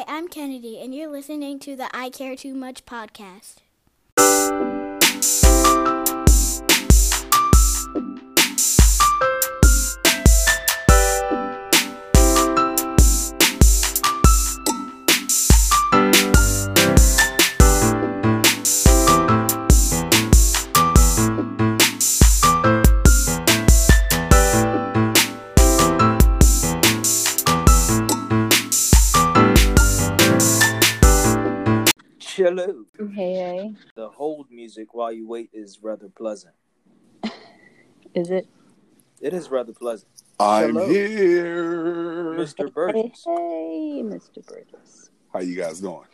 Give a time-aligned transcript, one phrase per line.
[0.00, 3.56] Hi, I'm Kennedy, and you're listening to the I Care Too Much podcast.
[32.66, 32.84] Hello.
[33.14, 36.54] Hey, hey, The hold music while you wait is rather pleasant.
[38.14, 38.46] is it?
[39.22, 40.10] It is rather pleasant.
[40.38, 40.86] I'm Hello.
[40.88, 42.34] here.
[42.34, 42.66] Mr.
[42.66, 44.46] Hey, Burgess, hey, Mr.
[44.46, 45.10] Burgess.
[45.32, 46.04] How you guys doing?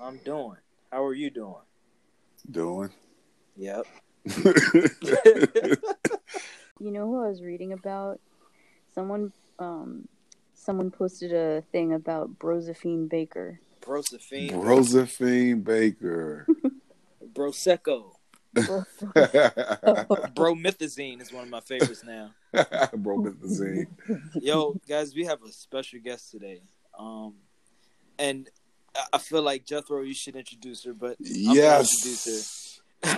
[0.00, 0.58] I'm doing.
[0.92, 1.64] How are you doing?
[2.50, 2.90] Doing.
[3.56, 3.86] Yep.
[6.80, 8.20] You know who I was reading about?
[8.94, 10.08] Someone, um,
[10.54, 13.60] someone posted a thing about Brosephine Baker.
[13.84, 14.50] Brosephine.
[14.50, 16.46] Josephine Baker.
[17.34, 18.12] Brosecco.
[18.52, 18.84] Bro-
[20.34, 22.30] Bromethazine is one of my favorites now.
[22.96, 23.86] Bro, Methazine.
[24.34, 26.60] Yo, guys, we have a special guest today.
[26.98, 27.34] Um,
[28.18, 28.48] and
[29.12, 33.10] I- feel like Jethro, you should introduce her, but I'm gonna introduce her.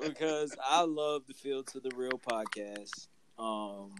[0.00, 3.08] Because I love the Field to the Real podcast.
[3.38, 3.94] Um,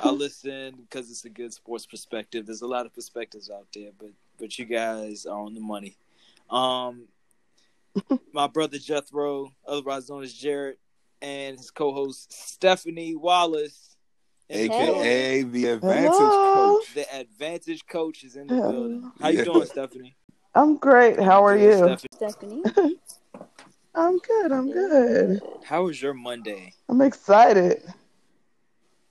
[0.00, 2.46] I listen because it's a good sports perspective.
[2.46, 5.96] There's a lot of perspectives out there, but but you guys are on the money.
[6.50, 7.04] Um,
[8.32, 10.76] my brother Jethro, otherwise known as Jared,
[11.22, 13.96] and his co-host Stephanie Wallace,
[14.48, 14.74] in the.
[14.74, 16.74] AKA the advantage Hello.
[16.76, 16.94] coach.
[16.94, 18.70] the Advantage Coach is in the Hello.
[18.70, 19.12] building.
[19.20, 19.44] How you Yeah.
[19.44, 20.16] doing, Stephanie?
[20.54, 21.18] I'm great.
[21.18, 21.96] How are Good, you?
[21.96, 22.62] Stephanie.
[22.64, 22.96] Stephanie.
[23.94, 24.52] I'm good.
[24.52, 25.40] I'm good.
[25.64, 26.74] How was your Monday?
[26.88, 27.82] I'm excited.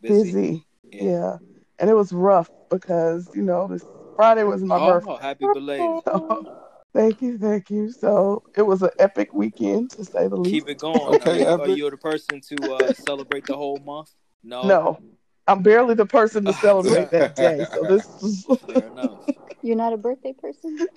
[0.03, 0.65] Busy.
[0.91, 1.03] Yeah.
[1.03, 1.37] Yeah.
[1.79, 3.83] And it was rough because, you know, this
[4.15, 5.17] Friday was my Oh, birthday.
[5.19, 6.03] happy belated.
[6.05, 6.45] So,
[6.93, 7.37] thank you.
[7.39, 7.91] Thank you.
[7.91, 10.53] So it was an epic weekend, to say the least.
[10.53, 11.15] Keep it going.
[11.15, 14.11] Okay, are, you, are you the person to uh, celebrate the whole month?
[14.43, 14.67] No.
[14.67, 14.99] No,
[15.47, 17.65] I'm barely the person to celebrate that day.
[17.73, 18.45] So this is.
[18.67, 19.17] Fair enough.
[19.61, 20.87] You're not a birthday person?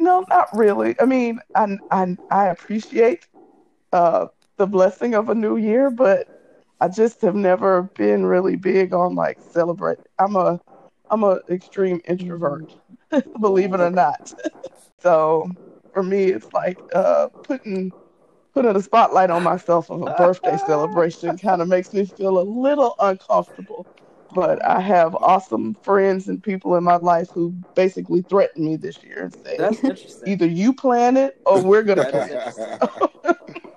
[0.00, 0.96] No, not really.
[1.00, 3.26] I mean, I I, I appreciate
[3.92, 6.26] uh, the blessing of a new year, but
[6.80, 9.98] I just have never been really big on like celebrate.
[10.18, 10.60] I'm a
[11.10, 12.74] I'm a extreme introvert,
[13.40, 14.32] believe it or not.
[15.00, 15.48] So
[15.92, 17.92] for me, it's like uh, putting
[18.54, 22.42] putting a spotlight on myself of a birthday celebration kind of makes me feel a
[22.42, 23.86] little uncomfortable.
[24.34, 29.02] But I have awesome friends and people in my life who basically threaten me this
[29.02, 30.28] year and say, That's interesting.
[30.28, 32.58] either you plan it or we're gonna plan it.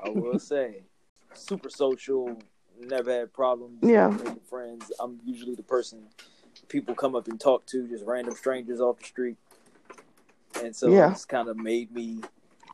[0.03, 0.83] I will say,
[1.33, 2.41] super social.
[2.79, 3.79] Never had problems.
[3.81, 4.07] Yeah.
[4.09, 4.91] making friends.
[4.99, 6.03] I'm usually the person
[6.69, 9.37] people come up and talk to, just random strangers off the street,
[10.63, 11.11] and so Yeah.
[11.11, 12.21] it's kind of made me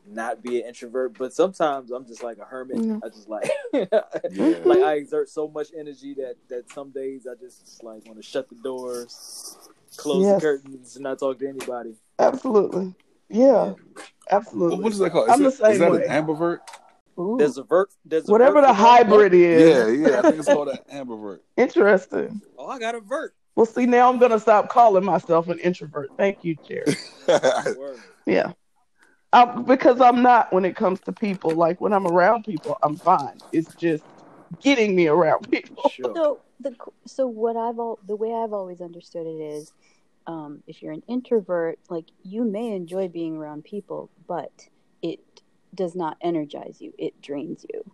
[0.08, 1.18] not be an introvert.
[1.18, 2.84] But sometimes I'm just like a hermit.
[2.84, 2.98] Yeah.
[3.04, 3.86] I just like, Yeah.
[4.64, 8.16] like I exert so much energy that that some days I just, just like want
[8.18, 9.56] to shut the doors,
[9.96, 10.34] close Yes.
[10.36, 11.96] the curtains, and not talk to anybody.
[12.18, 12.94] Absolutely.
[13.28, 13.74] Yeah,
[14.30, 14.76] absolutely.
[14.76, 15.30] What, what is that called?
[15.30, 16.06] I'm Is, the it, is same that way.
[16.06, 16.58] an ambivert?
[17.18, 17.36] Ooh.
[17.38, 17.90] There's a vert.
[18.04, 19.06] There's a Whatever vert the for that.
[19.06, 20.02] hybrid is.
[20.02, 20.18] Yeah, yeah.
[20.18, 21.38] I think it's called an ambivert.
[21.56, 22.40] Interesting.
[22.58, 23.34] Oh, I got a vert.
[23.54, 26.10] Well, see, now I'm gonna stop calling myself an introvert.
[26.16, 26.96] Thank you, Jerry.
[28.26, 28.52] Yeah.
[29.32, 31.52] I, because I'm not when it comes to people.
[31.52, 33.38] Like when I'm around people, I'm fine.
[33.52, 34.02] It's just
[34.60, 35.90] getting me around people.
[35.90, 36.12] Sure.
[36.14, 36.74] So the
[37.06, 39.72] so what I've all the way I've always understood it is,
[40.26, 44.70] um, if you're an introvert, like you may enjoy being around people, but it
[45.76, 46.92] does not energize you.
[46.98, 47.84] It drains you.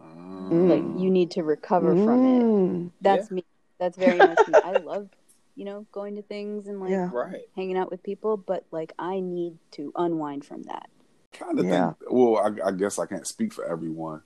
[0.00, 2.42] Um, Like you need to recover from it.
[2.42, 3.44] Mm, That's me.
[3.78, 4.54] That's very much me.
[4.62, 5.08] I love,
[5.56, 7.08] you know, going to things and like Yeah.
[7.12, 7.42] Right.
[7.56, 10.88] hanging out with people, but like I need to unwind from that.
[11.32, 11.92] trying to Yeah.
[11.92, 12.10] think.
[12.10, 14.22] Well, I, I guess I can't speak for everyone,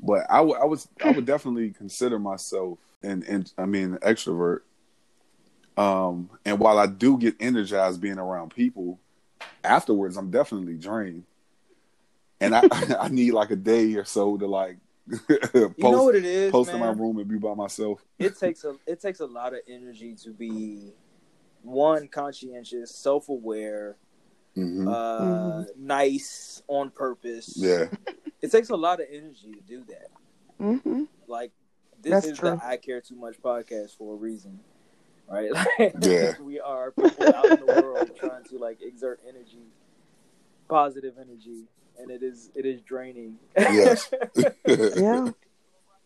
[0.00, 3.98] but I would- I was I would definitely consider myself an, an I mean an
[3.98, 4.60] extrovert.
[5.76, 8.98] Um, and while I do get energized being around people,
[9.62, 11.24] afterwards I'm definitely drained,
[12.40, 12.62] and I
[13.00, 14.78] I need like a day or so to like
[15.10, 15.30] post
[15.78, 18.04] You know what it is, post in my room and be by myself.
[18.18, 20.92] It takes a it takes a lot of energy to be
[21.62, 23.96] one conscientious, self aware,
[24.54, 27.56] hmm uh, nice on purpose.
[27.56, 27.86] yeah,
[28.42, 30.08] It takes a lot of energy to do that.
[30.58, 31.52] hmm Like
[32.00, 32.50] this That's is true.
[32.50, 34.60] the I Care Too Much podcast for a reason.
[35.28, 35.50] Right?
[35.52, 36.34] Like Yeah.
[36.40, 39.66] we are people out in the world trying to like exert energy,
[40.68, 41.64] positive energy,
[41.98, 43.36] and it is it is draining.
[43.56, 44.10] Yes.
[44.66, 45.30] Yeah.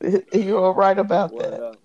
[0.33, 1.63] You're right about Word that.
[1.63, 1.77] up.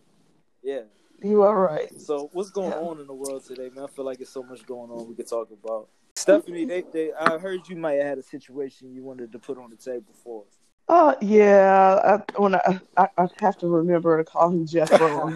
[0.64, 0.82] Yeah.
[1.22, 1.90] You are right.
[2.00, 2.78] So what's going Yeah.
[2.80, 3.84] on in the world today, man?
[3.86, 5.90] I feel like it's so much going on we could talk about.
[6.16, 9.58] Stephanie, they, they I heard you might have had a situation you wanted to put
[9.58, 10.54] on the table for us.
[10.88, 12.00] Uh, yeah.
[12.20, 15.34] I, when I, I, I have to remember to call him Jethro.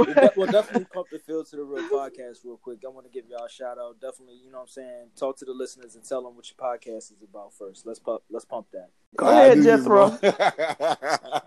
[0.00, 0.06] on.
[0.06, 2.78] We'll, de- we'll definitely pump the field to the real podcast real quick.
[2.84, 4.00] I want to give y'all a shout out.
[4.00, 5.06] Definitely, you know what I'm saying.
[5.16, 7.86] Talk to the listeners and tell them what your podcast is about first.
[7.86, 8.22] Let's pump.
[8.30, 8.88] Let's pump that.
[9.16, 10.10] Go ahead, I do Jethro.
[10.10, 10.32] use them.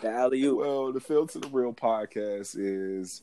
[0.00, 0.58] The alley oop.
[0.58, 3.22] well, the Field to the Real podcast is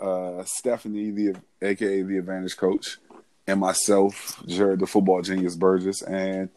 [0.00, 2.98] uh, Stephanie, the aka the Advantage Coach,
[3.46, 6.48] and myself, Jared, the Football Genius Burgess, and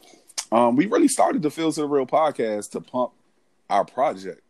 [0.51, 3.11] um, we really started the Field to the Real podcast to pump
[3.69, 4.41] our project,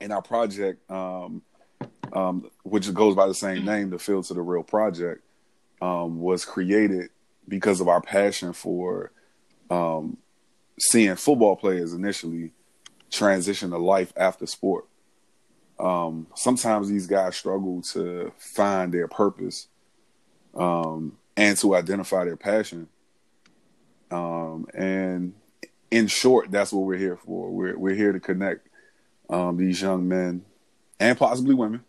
[0.00, 1.42] and our project, um,
[2.12, 5.22] um, which goes by the same name, the Field to the Real project,
[5.80, 7.10] um, was created
[7.48, 9.12] because of our passion for
[9.70, 10.16] um,
[10.78, 12.52] seeing football players initially
[13.10, 14.86] transition to life after sport.
[15.78, 19.68] Um, sometimes these guys struggle to find their purpose
[20.54, 22.88] um, and to identify their passion.
[24.10, 25.34] Um, and
[25.90, 27.50] in short, that's what we're here for.
[27.50, 28.68] We're we're here to connect
[29.30, 30.44] um, these young men
[31.00, 31.84] and possibly women.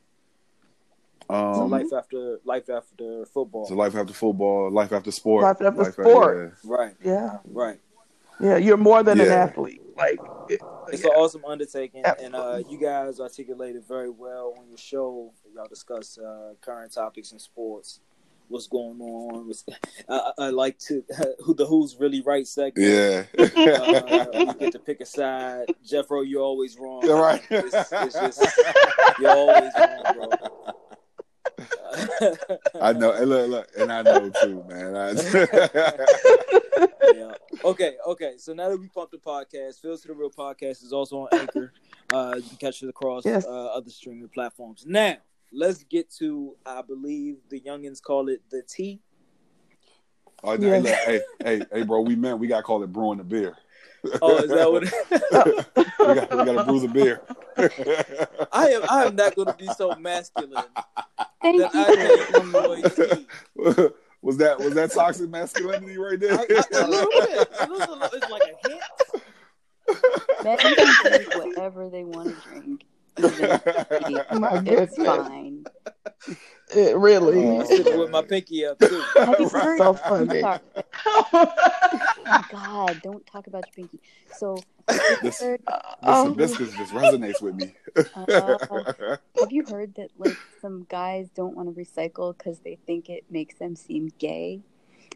[1.29, 3.65] So Um, life after life after football.
[3.67, 6.53] to life after football, life after sport, Life after sport.
[6.63, 6.93] Right.
[7.03, 7.39] Yeah.
[7.45, 7.79] Right.
[8.39, 8.57] Yeah.
[8.57, 9.81] You're more than an athlete.
[9.97, 11.09] Like, it- It's yeah.
[11.09, 15.33] an awesome undertaking, and uh, you guys articulated very well on your show.
[15.55, 18.01] Y'all discuss uh, current topics in sports,
[18.47, 19.47] what's going on.
[19.47, 19.63] What's,
[20.09, 21.03] I, I like to
[21.43, 22.87] who the who's really right segment.
[22.87, 25.65] yeah, Uh, we get to pick a side.
[25.85, 27.01] Jeffro, you're always wrong.
[27.05, 27.41] You're right.
[27.49, 28.59] It's, it's just
[29.19, 30.29] you're always wrong, bro.
[32.81, 33.11] I know.
[33.13, 34.95] And look, look, and I know too, man.
[34.95, 35.11] I,
[37.15, 37.33] yeah.
[37.63, 38.33] Okay, okay.
[38.37, 41.27] So now that we pumped the podcast, Fields to the Real podcast is also on
[41.39, 41.71] Anchor.
[42.13, 43.45] Uh, you can catch it across Yes.
[43.45, 44.83] uh, other streaming platforms.
[44.85, 45.15] Now,
[45.55, 49.01] let's get to, I believe the youngins call it the T.
[50.43, 50.79] oh, Yeah.
[50.81, 52.01] hey, hey, hey, hey, bro.
[52.01, 53.57] We meant we got to call it brewing the beer.
[54.21, 54.83] Oh, is that what?
[56.07, 57.21] We got we got to brew the beer.
[58.51, 58.83] I am.
[58.87, 60.63] I am not going to be so masculine
[61.41, 62.35] Thank that you.
[62.35, 63.27] I enjoy tea.
[64.21, 66.33] was that was that toxic masculinity right there?
[66.33, 67.49] I, I, a little bit.
[67.61, 68.81] It was a little, it's like a hint.
[70.43, 72.85] Men can drink whatever they want to drink.
[73.17, 75.65] Even My it's fine.
[76.75, 77.45] It really.
[77.45, 77.91] Oh.
[77.91, 79.01] I'm with my pinky up too.
[79.17, 79.63] Have you Right.
[79.63, 79.77] heard?
[79.77, 80.41] So funny.
[80.41, 80.59] Sorry.
[82.27, 83.99] Oh God, don't talk about your pinky.
[84.35, 84.57] So,
[85.21, 87.75] This- heard, This Um, hibiscus just resonates with me.
[88.15, 88.57] uh,
[89.39, 93.25] have you heard that like some guys don't want to recycle because they think it
[93.29, 94.61] makes them seem gay?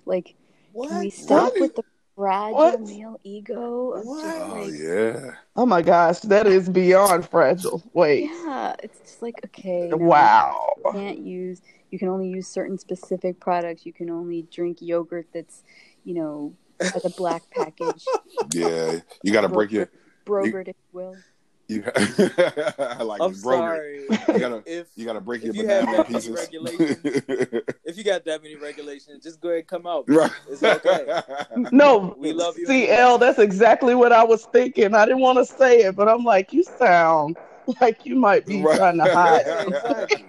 [0.06, 0.36] Like,
[0.74, 1.62] can we stop Really?
[1.62, 1.84] with the
[2.20, 2.82] fragile What?
[2.82, 4.24] male ego of What?
[4.26, 5.32] just oh like, yeah.
[5.56, 7.82] oh my gosh, that is beyond fragile.
[7.94, 8.26] Wait.
[8.26, 10.74] yeah, it's just like okay, no, Wow.
[10.84, 11.62] you can't use.
[11.92, 13.86] You can only use certain specific products.
[13.86, 15.64] You can only drink yogurt that's,
[16.04, 18.04] you know, has a black package,
[18.54, 19.00] Yeah.
[19.24, 19.90] You got to break your.
[20.26, 21.16] brogurt, if you will.
[21.70, 24.08] You, I like I'm it, sorry.
[24.10, 26.50] You gotta If you got to break your you banana in pieces.
[28.00, 30.06] regulations- if you got that many regulations, just go ahead and come out.
[30.08, 30.32] right.
[30.50, 31.22] It's okay.
[31.72, 32.66] No, We love you.
[32.66, 34.94] CL, that's exactly what I was thinking.
[34.96, 37.38] I didn't want to say it, but I'm like, you sound
[37.82, 38.78] like you might be Right.
[38.78, 39.46] trying to hide.
[39.48, 40.26] Exactly.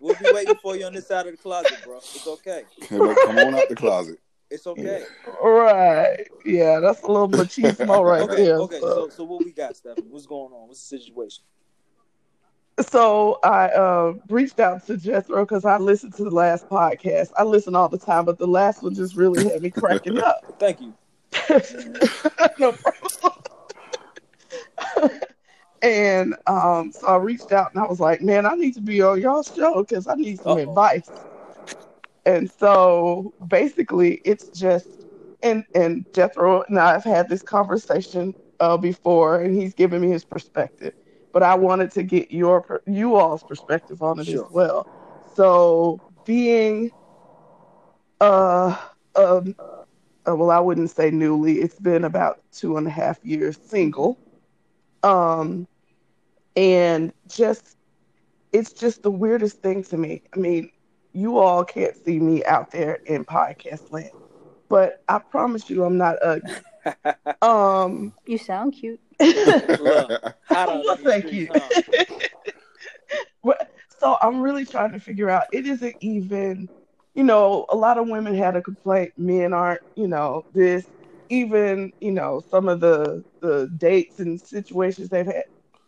[0.00, 1.96] We'll be waiting for you on this side of the closet, bro.
[1.98, 2.64] It's okay.
[2.88, 3.02] Come
[3.38, 4.18] on out the closet.
[4.50, 5.04] It's okay.
[5.42, 6.26] Right.
[6.44, 8.58] Yeah, that's a little machismo right Okay, there.
[8.60, 8.80] okay.
[8.80, 8.88] so.
[8.88, 10.08] So, so what we got, Stephanie?
[10.10, 10.68] What's going on?
[10.68, 11.44] What's the situation?
[12.80, 17.30] So I uh, reached out to Jethro because I listened to the last podcast.
[17.36, 20.40] I listen all the time, but the last one just really had me cracking up.
[20.58, 20.94] Thank you.
[22.58, 23.42] no problem.
[25.82, 29.02] and um, so I reached out and I was like, man, I need to be
[29.02, 30.62] on y'all's show because I need some Uh-oh.
[30.62, 31.10] advice.
[32.26, 34.88] And so basically, it's just
[35.42, 40.08] and and Jethro and I have had this conversation uh, before, and he's given me
[40.08, 40.94] his perspective.
[41.34, 44.46] But I wanted to get your you all's perspective on it Sure.
[44.46, 44.88] as well.
[45.34, 46.92] So being
[48.20, 48.76] uh
[49.16, 49.56] um
[50.28, 51.60] uh, well, I wouldn't say newly.
[51.60, 54.18] It's been about two and a half years single.
[55.02, 55.68] Um,
[56.56, 57.76] and just,
[58.52, 60.22] it's just the weirdest thing to me.
[60.34, 60.70] I mean,
[61.12, 64.12] you all can't see me out there in podcast land,
[64.68, 66.54] but I promise you, I'm not ugly.
[67.42, 69.00] Um, You sound cute.
[69.78, 71.60] Look, well, thank streets, you.
[71.60, 71.82] huh?
[73.44, 75.44] But- so I'm really trying to figure out.
[75.52, 76.68] It isn't even,
[77.14, 79.12] you know, a lot of women had a complaint.
[79.16, 80.84] Men aren't, you know, this.
[81.30, 85.44] even you know some of the the dates and situations they've had.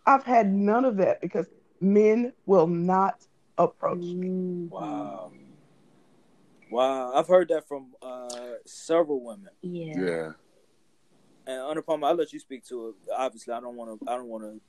[0.06, 1.47] I've had none of that because
[1.80, 3.14] men will not
[3.59, 4.28] approach me.
[4.28, 5.33] Mm, Wow.
[6.71, 7.12] Wow.
[7.12, 8.28] I've heard that from uh,
[8.66, 9.50] several women.
[9.62, 9.95] Yeah.
[9.97, 10.33] Yeah.
[11.46, 12.94] And Anupam, I'll let you speak to it.
[13.16, 14.10] Obviously, I don't want to.
[14.10, 14.60] I don't want to.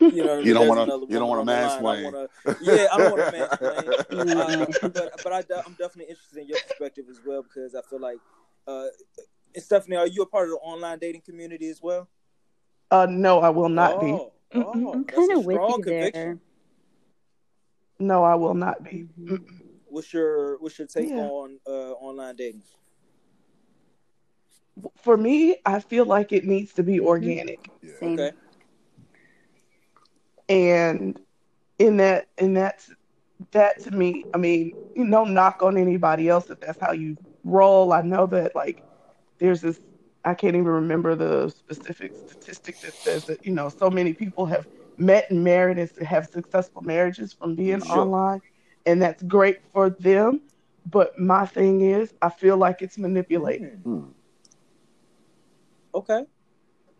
[0.00, 1.64] You know, You don't wanna- you don't wanna on the line.
[1.64, 2.04] I mansplain.
[2.04, 2.28] wanna-
[2.62, 3.40] Yeah, I don't want to
[4.12, 4.84] mansplain.
[4.84, 7.98] uh, but but I, i'm definitely interested in your perspective as well because I feel
[8.00, 8.18] like,
[8.68, 8.86] uh,
[9.56, 12.08] Stephanie, are you a part of the online dating community as well?
[12.92, 14.06] Uh, no, I will not be.
[14.12, 14.32] oh.
[14.54, 16.38] Oh, I'm kind of with strong you there.
[17.98, 19.08] No, I will not be.
[19.20, 19.44] Mhm.
[19.88, 21.16] What's your What's your take Yeah.
[21.26, 22.62] on uh, online dating?
[24.96, 27.70] For me, I feel like it needs to be organic.
[27.82, 27.90] Yeah.
[28.00, 28.14] Same.
[28.14, 28.32] Okay.
[30.48, 31.18] and
[31.78, 32.80] in that in that
[33.52, 37.16] that to me i mean you know knock on anybody else if that's how you
[37.44, 38.82] roll i know that like
[39.38, 39.78] there's this
[40.24, 44.46] i can't even remember the specific statistic that says that you know so many people
[44.46, 44.66] have
[44.98, 48.04] met and married and have successful marriages from being Sure.
[48.04, 48.40] online
[48.86, 50.40] and that's great for them
[50.84, 54.10] but my thing is i feel like it's manipulated Hmm.
[55.94, 56.24] Okay.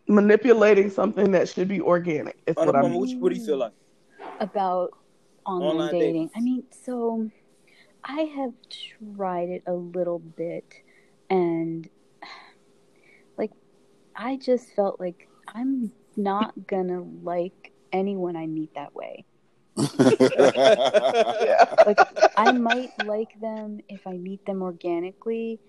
[0.07, 3.57] manipulating something that should be organic is what i'm what, you- what do you feel
[3.57, 3.73] like?
[4.39, 4.91] about
[5.45, 6.13] online, Online dating.
[6.13, 6.29] dating.
[6.35, 7.29] I mean, so
[8.03, 8.53] I have
[9.15, 10.65] tried it a little bit
[11.29, 11.89] and
[13.37, 13.51] like
[14.15, 19.25] I just felt like I'm not gonna like anyone I meet that way.
[21.41, 21.97] yeah Like
[22.37, 25.59] I might like them if I meet them organically,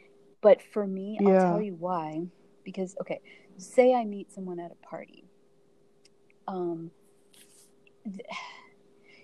[0.41, 2.27] but for me, I'll tell you why.
[2.65, 3.21] Because okay,
[3.57, 5.25] say I meet someone at a party.
[6.49, 6.91] Um
[8.05, 8.27] th-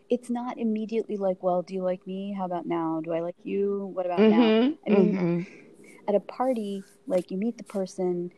[0.08, 2.32] it's not immediately like, well, do you like me?
[2.32, 3.00] How about now?
[3.02, 3.86] Do I like you?
[3.92, 4.40] What about now?
[4.40, 5.46] Mhm, I mean, mhm.
[6.08, 8.30] At a party, like you meet the person,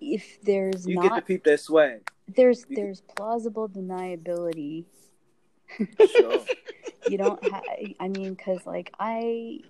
[0.00, 2.10] if there's You get to not peep that swag.
[2.26, 4.84] there's you- there's plausible deniability
[6.16, 6.44] Sure.
[7.06, 7.62] you don't ha-
[8.00, 9.60] i mean because like i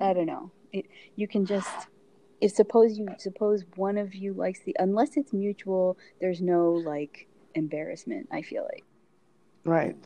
[0.00, 0.86] i don't know it,
[1.16, 1.68] you can just
[2.40, 7.26] if suppose you suppose one of you likes the unless it's mutual there's no like
[7.54, 8.84] embarrassment i feel like
[9.64, 9.96] Right.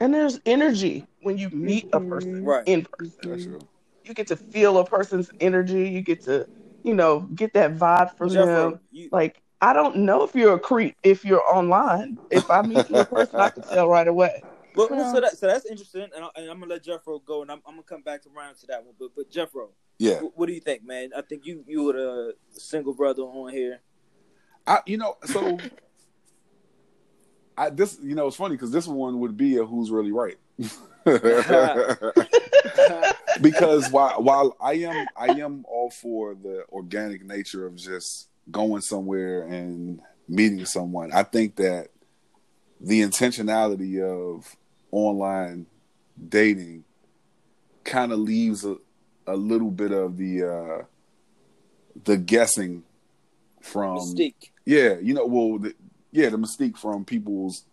[0.00, 2.08] And there's energy when you meet a mm-hmm.
[2.08, 2.64] person Right.
[2.66, 3.16] in person.
[3.22, 3.60] That's true.
[4.04, 5.88] You get to feel a person's energy.
[5.88, 6.46] You get to,
[6.82, 8.80] you know, get that vibe from Jeffro, them.
[8.90, 12.18] you, Like, I don't know if you're a creep if you're online.
[12.30, 14.42] If I meet you in person, I can tell right away.
[14.76, 17.42] Well, Well- so, that, so that's interesting, and, I, and I'm gonna let Jeffro go,
[17.42, 18.94] and I'm, I'm gonna come back around to that one.
[18.98, 20.20] But but Jeffro, Yeah.
[20.20, 21.10] wh- what do you think, man?
[21.16, 23.80] I think you you were the single brother on here.
[24.66, 25.58] I, you know, so
[27.56, 30.36] I this, you know, it's funny because this one would be a who's really right.
[33.40, 38.82] because while while I am I am all for the organic nature of just going
[38.82, 41.88] somewhere and meeting someone, I think that
[42.80, 44.56] the intentionality of
[44.92, 45.66] online
[46.28, 46.84] dating
[47.84, 48.76] kind of leaves a,
[49.28, 50.84] a little bit of the uh
[52.04, 52.82] the guessing
[53.60, 54.50] from Mystique.
[54.64, 55.74] yeah, you know, well, the,
[56.12, 57.64] yeah, the mystique from people's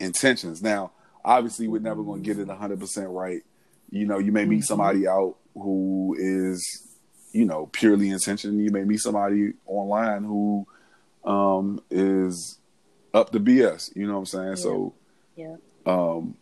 [0.00, 0.62] intentions.
[0.62, 0.90] Now,
[1.24, 3.42] obviously, we're never going to get it 100% right.
[3.90, 4.66] You know, you may meet Mhm.
[4.66, 6.88] somebody out who is,
[7.32, 8.58] you know, purely intention.
[8.58, 10.66] You may meet somebody online who
[11.24, 12.58] um, is
[13.14, 13.94] up to BS.
[13.94, 14.56] You know what I'm saying?
[14.56, 14.94] So,
[15.36, 15.56] Yeah.
[15.86, 16.36] um,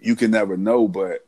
[0.00, 1.24] you can never know, but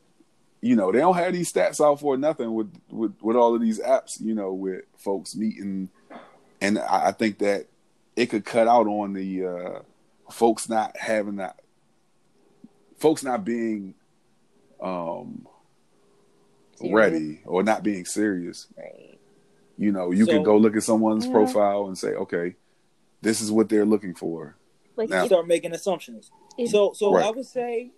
[0.61, 3.61] you know, they don't have these stats out for nothing with with, with all of
[3.61, 4.19] these apps.
[4.19, 5.89] You know, with folks meeting,
[6.61, 7.67] and I, I think that
[8.15, 9.79] it could cut out on the uh,
[10.31, 11.59] folks not having that,
[12.97, 13.93] folks not being
[14.81, 15.47] um,
[16.75, 16.93] Serious.
[16.95, 18.67] ready or not being serious.
[18.77, 19.17] right
[19.77, 21.31] You know, you So- can go look at someone's Yeah.
[21.33, 22.55] profile and say, okay,
[23.21, 24.55] this is what they're looking for.
[24.95, 26.31] like Now- if- Start making assumptions.
[26.57, 27.25] if- So so Right.
[27.25, 27.91] I would say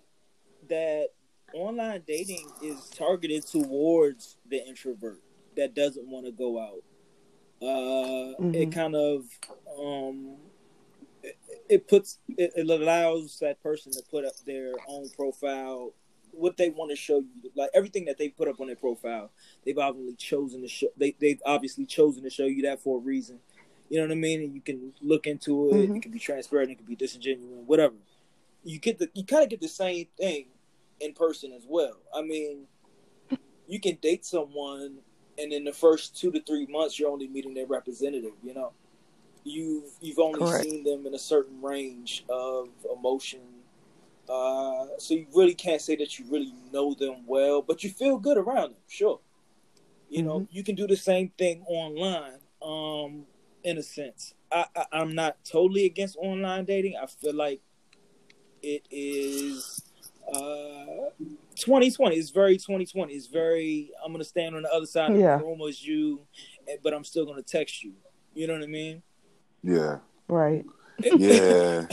[0.68, 1.08] that
[1.54, 5.20] online dating is targeted towards the introvert
[5.56, 6.82] that doesn't want to go out.
[7.62, 8.72] Uh, It Mhm.
[8.72, 9.26] kind of
[9.78, 10.36] um,
[11.22, 11.36] it,
[11.68, 15.92] it puts it, it allows that person to put up their own profile,
[16.32, 19.30] what they want to show you, like everything that they put up on their profile.
[19.64, 20.88] They've obviously chosen to show.
[20.96, 23.40] They they've obviously chosen to show you that for a reason.
[23.90, 24.40] You know what I mean?
[24.42, 25.90] And you can look into it.
[25.90, 25.96] Mhm.
[25.96, 26.70] It can be transparent.
[26.70, 27.66] It can be disingenuous.
[27.66, 27.96] Whatever.
[28.64, 30.46] You get the you kind of get the same thing
[31.00, 31.96] in person as well.
[32.14, 32.66] I mean,
[33.66, 34.98] you can date someone,
[35.38, 38.32] and in the first two to three months, you're only meeting their representative.
[38.42, 38.72] You know,
[39.44, 40.64] you've you've only Correct.
[40.64, 43.40] seen them in a certain range of emotion.
[44.28, 48.16] Uh, so you really can't say that you really know them well, but you feel
[48.16, 49.18] good around them, sure.
[50.08, 52.38] You know, you can do the same thing online.
[52.62, 53.26] Um,
[53.62, 56.96] in a sense, I, I I'm not totally against online dating.
[57.00, 57.60] I feel like
[58.62, 59.89] it is
[60.34, 61.10] uh
[61.56, 65.38] 2020 it's very 2020 it's very i'm gonna stand on the other side of Yeah.
[65.38, 66.20] the room as you
[66.68, 67.92] eh, but i'm still gonna text you
[68.34, 69.02] you know what i mean
[69.62, 69.98] Yeah.
[70.28, 70.64] Right.
[71.02, 71.86] Yeah.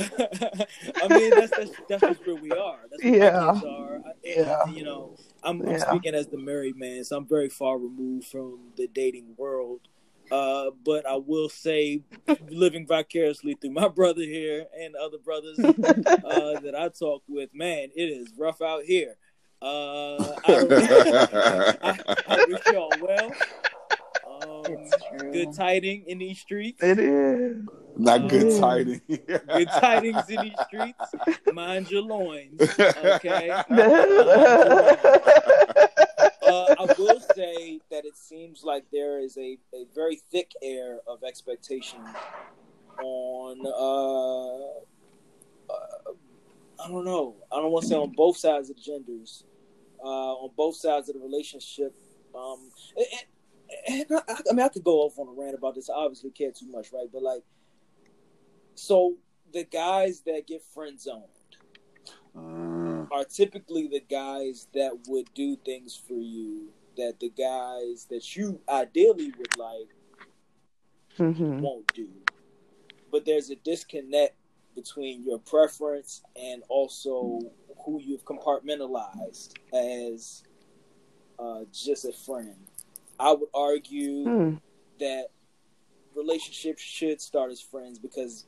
[1.01, 3.62] i mean that's, that's that's just where we are that's where Yeah.
[3.65, 4.65] are I- Yeah.
[4.67, 5.77] you know I'm, I'm Yeah.
[5.89, 9.82] speaking as the married man so i'm very far removed from the dating world
[10.32, 12.02] uh, but I will say,
[12.50, 17.90] living vicariously through my brother here and other brothers uh, that I talk with, man,
[17.96, 19.16] it is rough out here.
[19.62, 23.32] Uh, I, I, I wish y'all well.
[24.30, 25.32] Um, It's true.
[25.32, 26.84] good tiding in these streets.
[26.84, 27.58] It is.
[27.96, 28.60] Not good Yeah.
[28.60, 29.02] tidings.
[29.48, 31.16] Good tidings in these streets.
[31.54, 32.62] Mind your loins.
[32.80, 33.52] Okay.
[36.48, 41.00] Uh, I will say that it seems like there is a, a very thick air
[41.08, 42.00] of expectation
[43.04, 46.13] on uh, uh,
[46.84, 47.36] I don't know.
[47.51, 49.44] I don't want to say on both sides of the genders,
[50.04, 51.96] uh, on both sides of the relationship.
[52.36, 52.70] Um,
[53.88, 55.89] and, and I, I mean, I could go off on a rant about this.
[55.89, 57.08] I obviously care too much, right?
[57.12, 57.44] But like,
[58.75, 59.16] so
[59.54, 61.24] the guys that get friend zoned
[62.36, 62.77] Uh,
[63.12, 68.62] are typically the guys that would do things for you that the guys that you
[68.70, 69.90] ideally would like
[71.18, 72.10] hmm won't do.
[73.12, 74.36] But there's a disconnect
[74.76, 77.42] between your preference and also
[77.86, 80.44] who you've compartmentalized as
[81.40, 82.56] uh, just a friend.
[83.20, 84.56] I would argue Hmm.
[85.00, 85.28] that
[86.16, 88.48] relationships should start as friends because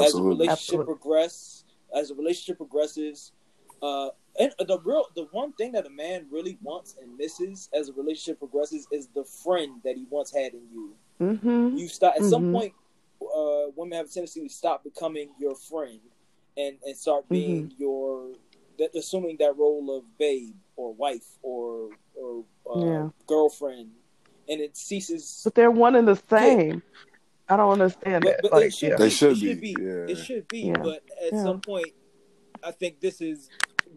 [0.00, 0.84] as a relationship Absolutely.
[0.84, 1.64] progress,
[1.94, 3.32] as a relationship progresses,
[3.82, 7.88] uh, and the real, the one thing that a man really wants and misses as
[7.88, 10.94] a relationship progresses is the friend that he once had in you.
[11.18, 12.52] hmm You stop at some Mhm.
[12.52, 12.74] point.
[13.22, 16.00] Uh, women have a tendency to stop becoming your friend
[16.56, 17.82] and and start being Mm-hmm.
[17.82, 18.32] your
[18.78, 23.08] that assuming that role of babe or wife or or uh, Yeah.
[23.26, 23.90] girlfriend,
[24.48, 25.42] and it ceases.
[25.44, 26.82] But they're one and the same.
[27.48, 28.42] I don't understand But, that.
[28.42, 28.96] but like, it should yeah.
[28.96, 29.02] be.
[29.02, 29.82] They should it should be, be.
[29.82, 30.06] yeah.
[30.12, 30.58] It should be.
[30.60, 30.78] Yeah.
[30.82, 31.42] But at Yeah.
[31.42, 31.92] some point,
[32.62, 33.50] I think this is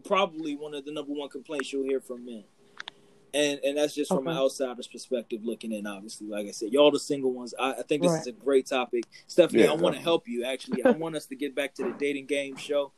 [0.04, 2.44] probably one of the number one complaints you'll hear from men.
[3.32, 5.88] And and that's just from an outsider's perspective looking in.
[5.88, 7.52] Obviously, like I said, y'all the single ones.
[7.58, 8.20] I, I think this Right.
[8.20, 9.64] is a great topic, Stephanie.
[9.64, 10.44] Yeah, I want to help you.
[10.44, 12.92] Actually, I want us to get back to the dating game show,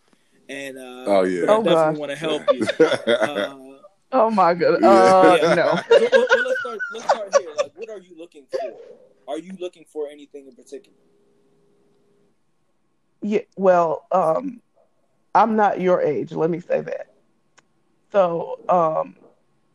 [0.51, 1.45] and uh, Oh, yeah.
[1.45, 1.97] I Oh, definitely gosh.
[1.99, 2.67] want to help you.
[3.07, 3.79] Uh,
[4.13, 4.83] Oh my god.
[4.85, 5.55] Uh, Yeah.
[5.55, 5.65] no.
[5.91, 6.79] well, well, well, let's start.
[6.93, 7.49] Let's start here.
[7.57, 9.33] Like, what are you looking for?
[9.33, 10.97] Are you looking for anything in particular?
[13.23, 13.41] Yeah.
[13.57, 14.61] Well, um,
[15.37, 16.33] I'm not your age.
[16.33, 17.09] Let me say that.
[18.13, 19.17] So, um,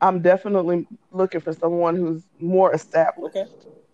[0.02, 3.36] I'm definitely looking for someone who's more established.
[3.38, 3.50] Okay.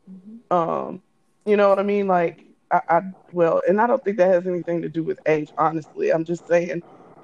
[0.10, 0.42] Mhm.
[0.52, 1.04] Um,
[1.46, 2.08] you know what I mean?
[2.08, 3.02] Like, I, I
[3.34, 5.54] well, and I don't think that has anything to do with age.
[5.58, 6.84] Honestly, I'm just saying,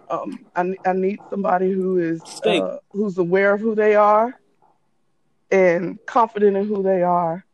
[0.09, 4.35] um, I I need somebody who is uh, who's aware of who they are,
[5.51, 7.45] and confident in who they are,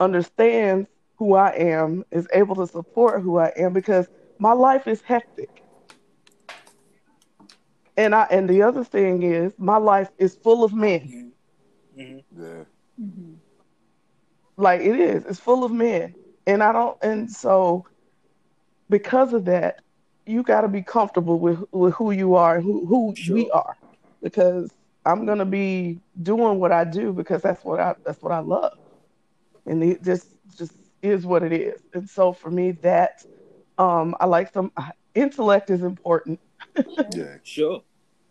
[0.00, 5.02] understands who I am, is able to support who I am because my life is
[5.02, 5.59] hectic.
[8.00, 11.12] And I and the other thing is my life is full of men.
[11.94, 12.64] hmm yeah.
[12.98, 13.42] Mhm.
[14.56, 15.24] Like it is.
[15.26, 16.14] It's full of men.
[16.46, 17.86] And I don't and so
[18.88, 19.76] because of that,
[20.26, 23.36] you gotta be comfortable with with who you are and who, who Sure.
[23.36, 23.76] we are.
[24.22, 24.72] Because
[25.04, 28.72] I'm gonna be doing what I do because that's what I that's what I love.
[29.66, 31.80] And it just just is what it is.
[31.94, 33.12] And so for me that
[33.78, 34.72] um I like some
[35.14, 36.40] intellect is important.
[37.08, 37.38] Yeah.
[37.44, 37.82] Sure.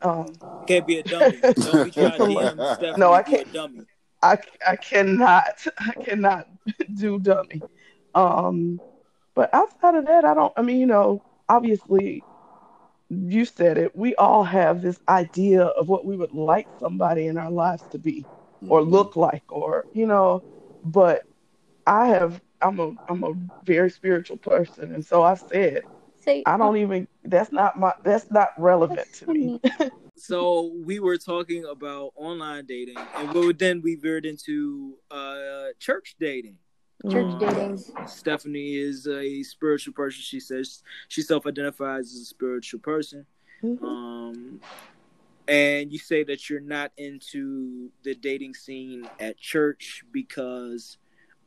[0.02, 1.46] Um Can't be a dummy.
[1.64, 3.48] Don't be trying to DM Stephanie No, I to be a can't.
[3.52, 3.86] dummy.
[4.22, 6.48] I, I cannot I cannot
[6.94, 7.66] do dummy.
[8.14, 8.82] Um,
[9.36, 10.54] but outside of that, I don't.
[10.58, 12.26] I mean, you know, obviously,
[13.10, 13.96] you said it.
[13.96, 18.00] We all have this idea of what we would like somebody in our lives to
[18.00, 18.28] be
[18.68, 18.92] or Mhm.
[18.92, 20.44] look like, or you know.
[20.84, 21.24] But
[21.86, 22.42] I have.
[22.62, 22.94] I'm a.
[23.08, 23.34] I'm a
[23.64, 25.84] very spiritual person, and so I said
[26.30, 27.08] Say, I don't even.
[27.24, 27.92] That's not my.
[28.04, 29.60] That's not relevant that's to me.
[30.15, 36.18] So we were talking about online dating, and we then we veered into uh, church
[36.20, 36.58] dating.
[37.10, 37.39] Church Mm.
[37.39, 37.84] dating.
[38.06, 40.22] Stephanie is a spiritual person.
[40.22, 43.26] She says she self-identifies as a spiritual person.
[43.63, 43.82] Mhm.
[43.82, 44.60] Um,
[45.48, 50.98] and you say that you're not into the dating scene at church because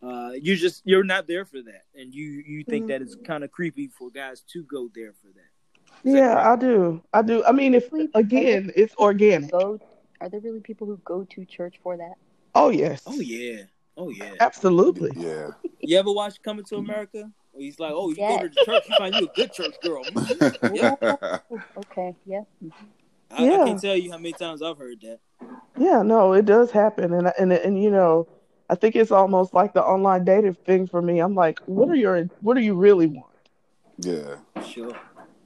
[0.03, 3.45] uh, you just you're not there for that, and you you think that it's kind
[3.45, 6.05] of creepy for guys to go there for that.
[6.05, 6.47] Is that Yeah, correct?
[6.47, 7.03] I do.
[7.13, 7.45] I do.
[7.45, 9.51] I mean, if again, it's organic.
[9.53, 9.79] Go.
[10.21, 12.15] Are there really people who go to church for that?
[12.55, 13.03] Oh yes.
[13.07, 13.63] Oh yeah.
[13.97, 14.35] Oh yeah.
[14.41, 15.11] Absolutely.
[15.17, 15.51] Yeah.
[15.81, 17.31] You ever watch Coming to America?
[17.53, 19.75] Where he's like, oh, you go to the church, you find you a good church
[19.83, 20.05] girl.
[20.73, 20.95] yeah.
[21.03, 22.43] Oh, okay, yeah.
[23.31, 25.19] I, I can't tell you how many times I've heard that.
[25.77, 28.29] Yeah, no, it does happen, and and and you know,
[28.71, 31.19] I think it's almost like the online dating thing for me.
[31.19, 33.27] I'm like, what are your what do you really want?
[33.99, 34.37] yeah.
[34.65, 34.97] Sure.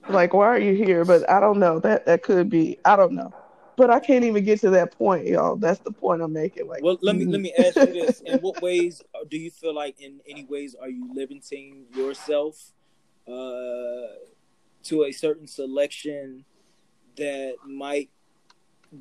[0.08, 1.04] Like, why are you here?
[1.04, 1.80] But I don't know.
[1.80, 2.78] That that could be.
[2.84, 3.32] I don't know.
[3.76, 5.56] But I can't even get to that point, y'all.
[5.56, 6.66] That's the point I'm making.
[6.66, 9.50] Like, Well, let me let me ask you this: In what ways uh, do you
[9.50, 12.72] feel like, in any ways, are you limiting yourself
[13.26, 14.14] uh,
[14.84, 16.44] to a certain selection
[17.16, 18.10] that might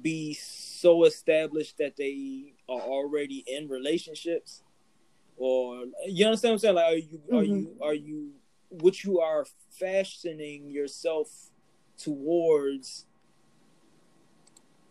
[0.01, 4.63] be so established that they are already in relationships,
[5.38, 6.75] or you understand what I'm saying?
[6.75, 7.84] Like, are you are you mm-hmm.
[7.84, 8.32] are you
[8.69, 9.45] what you are
[9.80, 11.30] fashioning yourself
[11.97, 13.06] towards?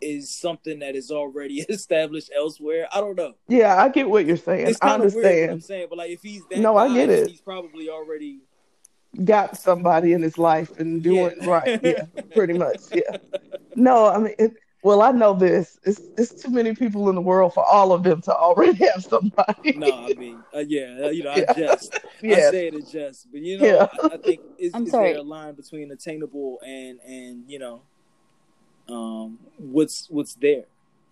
[0.01, 2.87] Is something that is already established elsewhere.
[2.93, 3.33] I don't know.
[3.47, 4.67] Yeah, I get what you're saying.
[4.67, 5.63] It's I kind of weird what I'm understand.
[5.63, 7.29] saying, but like if he's that No, I get it.
[7.29, 8.41] He's probably already
[9.23, 11.49] Got somebody in his life and doing Yeah.
[11.49, 11.79] right.
[11.83, 12.81] Yeah, pretty much.
[12.93, 13.17] Yeah.
[13.75, 14.53] No, I mean, it,
[14.85, 15.79] well, I know this.
[15.83, 19.03] It's it's too many people in the world for all of them to already have
[19.03, 19.73] somebody.
[19.73, 19.87] no.
[20.05, 21.53] I mean, uh, yeah, uh, you know, I Yeah.
[21.53, 21.99] jest.
[22.23, 23.87] I say it in jest, but you know, Yeah.
[24.03, 27.81] I, I think is, is there a line between attainable and and you know,
[28.87, 30.65] um, what's what's there?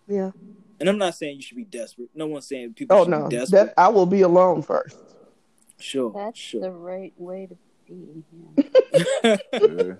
[0.08, 0.32] Yeah.
[0.80, 2.10] And I'm not saying you should be desperate.
[2.14, 3.66] No one's saying people Oh should no, be desperate.
[3.68, 4.98] that I will be alone first.
[5.80, 6.62] sure, That's sure.
[6.62, 7.56] the right way to
[7.88, 8.24] be.
[9.24, 9.38] Yeah.
[9.54, 9.94] yeah.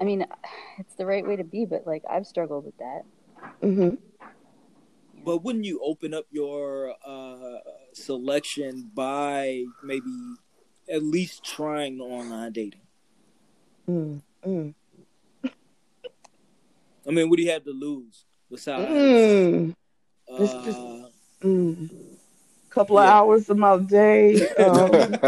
[0.00, 0.26] I mean,
[0.78, 3.04] it's the right way to be, but like I've struggled with that.
[3.60, 3.90] Hmm
[5.24, 7.58] But wouldn't you open up your uh,
[7.92, 10.10] selection by maybe
[10.92, 12.80] at least trying the online dating?
[13.88, 14.74] mm Mm.
[17.06, 18.90] I mean, what do you have to lose besides?
[18.90, 19.74] Mm.
[20.38, 20.80] It's Uh, just-
[21.42, 21.88] Mm.
[22.68, 24.46] Couple of hours of my day.
[24.58, 25.18] Um,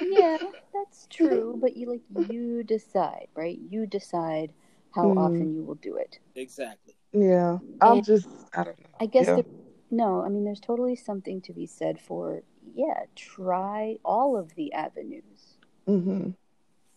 [0.00, 0.38] Yeah,
[0.72, 3.58] that's true, but you like you decide, right?
[3.70, 4.52] You decide
[4.94, 5.18] how Hmm.
[5.18, 6.18] often you will do it.
[6.34, 6.94] exactly.
[7.12, 8.02] yeah, I'm Yeah.
[8.02, 8.28] just.
[8.54, 8.86] I don't know.
[9.00, 9.34] I guess Yeah.
[9.36, 9.44] there,
[9.90, 12.42] no, I mean there's totally something to be said for
[12.74, 15.56] yeah, try all of the avenues.
[15.86, 16.30] hmm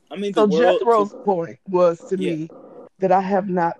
[0.09, 0.79] I mean, So the world.
[0.79, 2.31] Jethro's point was to Yeah.
[2.31, 2.51] me
[2.99, 3.75] that I have not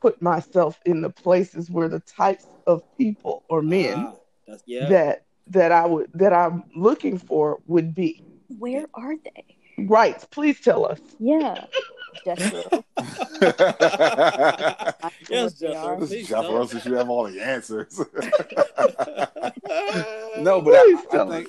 [0.00, 4.12] put myself in the places where the types of people or men
[4.46, 4.88] that's, yeah.
[4.88, 8.22] that that I would that I'm looking for would be.
[8.58, 9.44] Where are they?
[9.88, 10.24] Right.
[10.30, 11.00] Please tell us.
[11.18, 11.64] Yeah.
[12.24, 12.62] Jethro.
[15.28, 15.96] yes, what they Jethro.
[15.98, 16.52] Please is Jeff tell us.
[16.74, 17.98] Russell should have all the answers.
[20.38, 21.48] no, but I, Please I think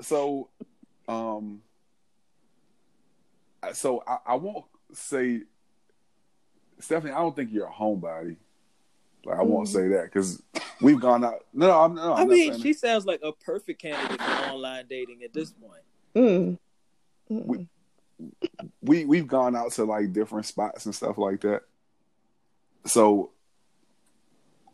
[0.00, 0.48] so.
[1.08, 1.62] Um,
[3.72, 5.42] so I, I won't say,
[6.80, 7.12] Stephanie.
[7.12, 8.36] I don't think you're a homebody.
[9.24, 9.72] Like I won't Mhm.
[9.72, 10.42] say that because
[10.82, 11.46] we've gone out.
[11.54, 14.20] No, no, I'm, no, I'm I not mean, saying she sounds like a perfect candidate
[14.20, 15.82] for online dating at this point.
[16.14, 16.58] Mm.
[17.28, 17.66] We-
[18.82, 21.62] we we've gone out to like different spots and stuff like that.
[22.86, 23.30] So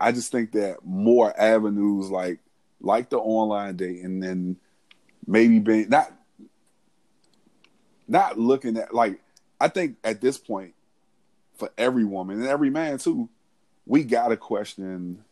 [0.00, 2.40] I just think that more avenues like
[2.80, 4.56] like the online date and then
[5.26, 6.12] maybe being not
[8.08, 9.20] not looking at like
[9.60, 10.74] I think at this point
[11.54, 13.28] for every woman and every man too,
[13.86, 15.22] we gotta question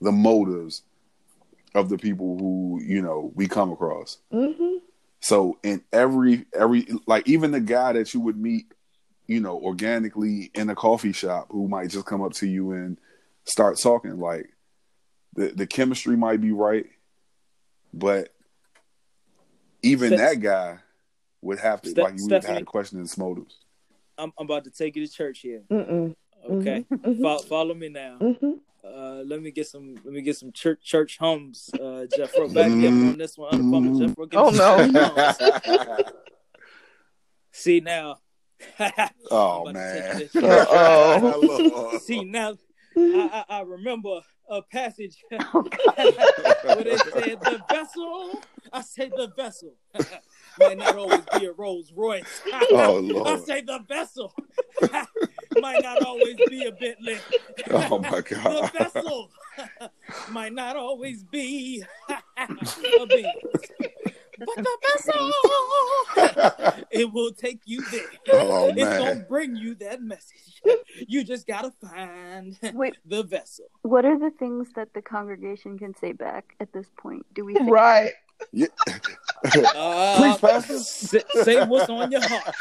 [0.00, 0.82] the motives
[1.74, 4.18] of the people who, you know, we come across.
[4.30, 4.76] hmm
[5.20, 8.72] So in every every like even the guy that you would meet,
[9.26, 12.98] you know, organically in a coffee shop who might just come up to you and
[13.44, 14.48] start talking, like
[15.34, 16.86] the the chemistry might be right,
[17.92, 18.32] but
[19.82, 20.78] even Ste- that guy
[21.42, 23.56] would have to Ste- like you would have Stephanie- to question his motives.
[24.16, 25.62] I'm, I'm about to take you to church here.
[25.70, 26.14] Mm-mm.
[26.48, 27.20] Okay, Mhm.
[27.22, 28.16] Fo- follow me now.
[28.18, 28.52] hmm
[28.84, 29.94] Uh, let me get some.
[30.04, 31.68] Let me get some church church hums.
[31.74, 33.52] Uh, Jeffro, back me on this one.
[33.52, 34.14] Undercover Mhm.
[34.14, 36.02] Jeffro, Oh, no.
[37.52, 38.18] See now.
[39.30, 40.02] oh I'm about to man.
[40.18, 40.68] take you to church.
[40.68, 41.98] Uh-oh.
[41.98, 42.54] See now,
[42.96, 45.62] I, I, I remember a passage Oh,
[46.62, 48.42] where they said the vessel.
[48.72, 49.74] I say the vessel
[50.58, 52.42] might not always be a Rolls Royce.
[52.52, 53.26] Oh, Lord.
[53.28, 54.34] I say the vessel
[55.60, 57.18] might not always be a Bentley.
[57.70, 58.70] Oh my God.
[58.72, 59.30] The vessel
[60.30, 62.76] might not always be a Benz.
[64.38, 65.32] But the vessel,
[66.92, 68.06] it will take you there.
[68.32, 70.62] Oh It's gonna bring you that message.
[71.08, 73.66] You just gotta find Wait, the vessel.
[73.82, 77.26] what are the things that the congregation can say back at this point?
[77.34, 78.12] Do we think Right.
[78.52, 78.66] Yeah.
[79.74, 80.78] Uh, Please, Pastor.
[80.78, 82.54] Say, say what's on your heart.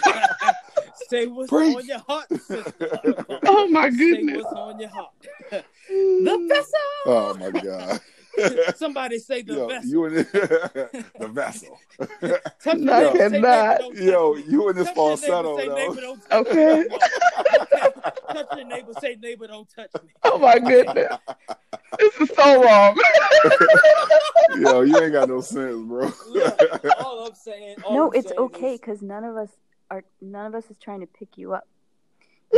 [1.10, 1.75] Say what's Preach.
[1.75, 3.01] on your heart, sister.
[3.49, 4.27] Oh my goodness.
[4.27, 5.12] Say what's on your heart.
[5.51, 6.79] the vessel.
[7.05, 7.99] Oh my god.
[8.75, 9.89] Somebody say the Yo, vessel.
[9.89, 11.79] you in the, the vessel.
[12.63, 13.41] Touch No, your I neighbor, say cannot.
[13.41, 14.43] neighbor, don't touch Yo, me.
[14.47, 15.75] you in this Touch your neighbor, falsetto say though.
[15.75, 16.86] neighbor, don't Okay.
[17.62, 17.91] Okay.
[18.33, 20.10] Touch your neighbor, say neighbor, don't touch me.
[20.23, 21.17] Oh my goodness.
[21.99, 22.99] This is so wrong.
[24.60, 26.12] Yo, you ain't got no sense, bro.
[26.29, 26.60] Look,
[26.99, 27.77] all I'm saying.
[27.83, 29.49] All no, I'm it's saying okay because none of us
[29.89, 30.04] are.
[30.21, 31.67] None of us is trying to pick you up.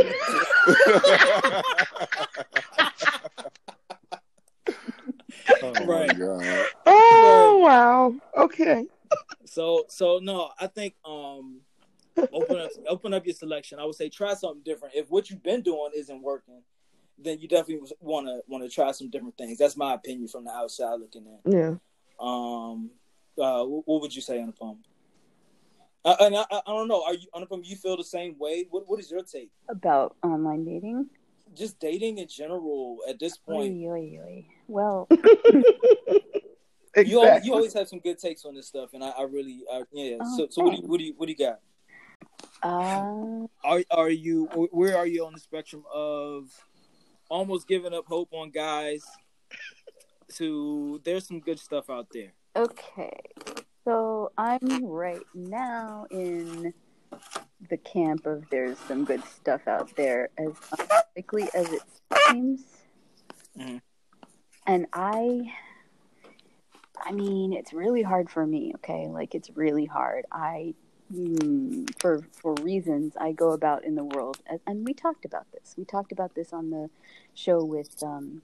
[5.62, 6.18] oh Right.
[6.18, 6.66] god.
[6.86, 8.14] Oh wow.
[8.42, 8.86] Okay.
[9.44, 11.60] So so no, I think um
[12.32, 13.78] open up open up your selection.
[13.78, 14.94] I would say try something different.
[14.94, 16.62] If what you've been doing isn't working,
[17.18, 19.58] then you definitely want to want to try some different things.
[19.58, 21.52] That's my opinion from the outside looking in.
[21.52, 21.74] Yeah.
[22.20, 22.90] Um,
[23.38, 24.78] uh, what, what would you say, Anupam?
[26.04, 27.02] Uh, and I, I, I don't know.
[27.04, 27.60] Are you Anupam?
[27.64, 28.66] You feel the same way?
[28.70, 29.50] What What is your take?
[29.68, 31.06] About online dating?
[31.54, 33.74] Just dating in general at this point.
[33.74, 34.46] Oy, oy, oy.
[34.68, 37.10] Well, exactly.
[37.10, 39.62] You always, you always have some good takes on this stuff, and I, I really,
[39.70, 40.18] I, yeah.
[40.36, 41.58] So, so what do you, what do you, what do you got?
[42.62, 46.50] uh, Are are you where are you on the spectrum of
[47.28, 49.02] almost giving up hope on guys
[50.34, 52.32] to there's some good stuff out there.
[52.56, 53.10] okay.
[53.84, 56.74] So I'm right now in
[57.68, 61.82] the camp of there's some good stuff out there, as unlikely as it
[62.28, 62.62] seems.
[63.56, 63.80] Mhm.
[64.66, 65.52] And I,
[66.98, 68.72] I mean, it's really hard for me.
[68.76, 70.26] Okay, like it's really hard.
[70.30, 70.74] I,
[71.12, 75.50] mm, for for reasons I go about in the world, and, and we talked about
[75.52, 75.74] this.
[75.76, 76.90] We talked about this on the
[77.34, 78.42] show with um,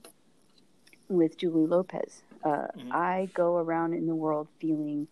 [1.09, 2.23] with Julie Lopez.
[2.43, 2.91] Uh, Mhm.
[2.91, 5.07] I go around in the world feeling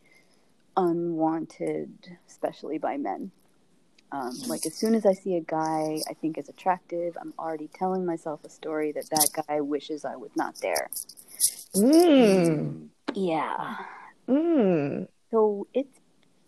[0.77, 3.31] unwanted, especially by men.
[4.11, 7.69] Um, like as soon as I see a guy I think is attractive, I'm already
[7.73, 10.89] telling myself a story that that guy wishes I was not there.
[11.75, 12.87] Mm.
[13.13, 13.75] Yeah.
[14.29, 15.07] Mm.
[15.31, 15.99] So it's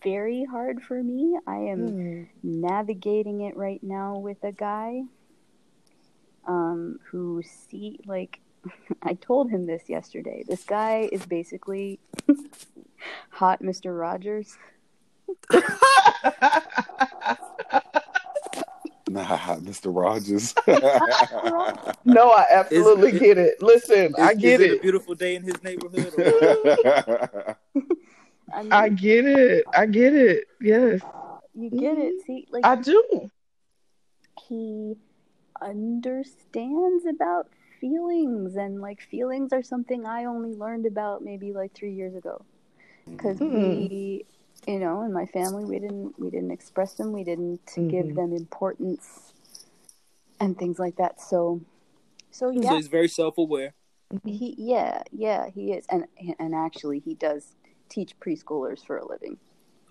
[0.04, 1.38] very hard for me.
[1.48, 2.28] I am Mm.
[2.44, 5.04] navigating it right now with a guy
[6.48, 8.40] um, who see like
[9.02, 10.44] I told him this yesterday.
[10.48, 12.00] This guy is basically
[13.30, 13.98] hot Mr.
[13.98, 14.58] Rogers.
[19.10, 19.96] Nah, Mr.
[19.96, 20.54] Rogers.
[22.06, 23.62] no, I absolutely Is- get it.
[23.62, 24.80] Listen, I get is it.
[24.80, 26.14] a beautiful day in his neighborhood.
[28.54, 29.64] I mean, I get it.
[29.74, 30.48] I get it.
[30.60, 31.02] Yes,
[31.56, 32.16] you get it.
[32.16, 32.26] Mm-hmm.
[32.26, 33.30] See, like I do.
[34.48, 34.96] he
[35.62, 37.48] understands about
[37.80, 42.44] feelings and like feelings are something I only learned about maybe like 3 years ago
[43.18, 43.54] cuz Hmm.
[43.54, 44.26] we
[44.68, 48.16] you know in my family we didn't we didn't express them we didn't give Mhm.
[48.16, 49.34] them importance
[50.40, 51.62] and things like that so
[52.32, 53.74] so So yeah he's very self aware.
[54.26, 56.06] he yeah yeah he is and
[56.40, 57.56] and actually he does
[57.90, 59.38] teach preschoolers for a living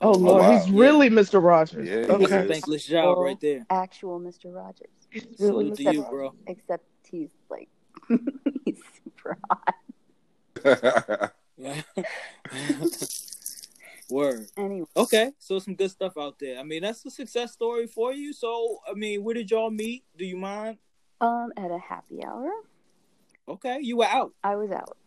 [0.02, 0.52] Oh Lord, wow.
[0.52, 1.42] he's really Mr.
[1.42, 1.88] Rogers.
[1.88, 2.34] Yeah, he That's a Okay.
[2.36, 2.48] okay.
[2.48, 3.22] thankless job Oh.
[3.22, 3.66] right there.
[3.70, 4.54] actual Mr.
[4.54, 6.34] Rogers He's Salute really to you, bro.
[6.46, 7.68] except he's like
[8.64, 9.74] he's super hot
[11.56, 11.82] Yeah.
[14.08, 14.46] Word.
[14.56, 16.58] anyway Okay, so some good stuff out there.
[16.58, 18.32] I mean, that's a success story for you.
[18.32, 20.04] So, I mean, where did y'all meet?
[20.16, 20.78] Do you mind?
[21.20, 22.50] um at a happy hour
[23.48, 24.98] Okay, you were out, I was out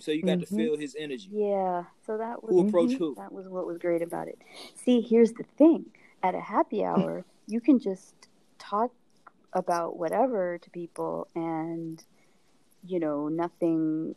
[0.00, 0.40] so you got Mhm.
[0.40, 1.28] to feel his energy.
[1.32, 3.14] Yeah, so that was Who approached who?
[3.16, 4.38] that was what was great about it.
[4.74, 5.86] See, here's the thing:
[6.22, 8.14] at a happy hour, you can just
[8.58, 8.92] talk
[9.52, 12.02] about whatever to people, and
[12.86, 14.14] you know, nothing.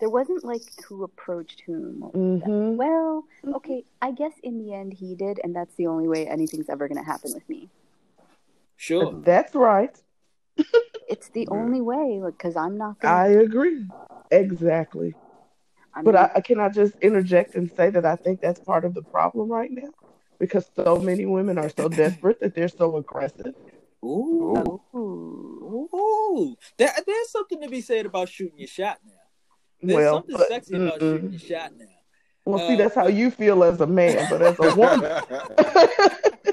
[0.00, 2.02] There wasn't like who approached whom.
[2.04, 2.76] or- Mhm.
[2.76, 3.54] Well, Mhm.
[3.56, 6.88] okay, I guess in the end he did, and that's the only way anything's ever
[6.88, 7.68] going to happen with me.
[8.76, 9.12] Sure.
[9.24, 10.00] That's right.
[11.08, 11.56] It's the Yeah.
[11.56, 13.14] only way, like, because I'm not Gonna...
[13.14, 13.86] I agree.
[14.30, 15.16] Exactly.
[15.94, 18.60] I But mean, I, I can I just interject and say that I think that's
[18.60, 19.88] part of the problem right now
[20.38, 23.54] because so many women are so desperate that they're so aggressive.
[24.04, 24.80] Ooh.
[24.94, 26.56] ooh, Ooh.
[26.76, 29.17] There, there's something to be said about shooting your shot now.
[29.82, 31.00] There's well, something but- sexy about mm-mm.
[31.00, 31.84] shooting your shot now.
[32.44, 35.22] well, see, Uh, that's how you feel as a man, but as a woman,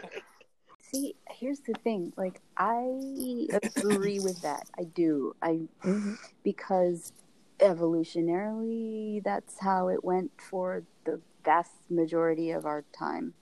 [0.91, 2.13] See, here's the thing.
[2.15, 4.63] Like, I agree with that.
[4.79, 5.35] I do.
[5.41, 6.17] I Mhm.
[6.43, 7.11] because
[7.59, 13.33] evolutionarily, that's how it went for the vast majority of our time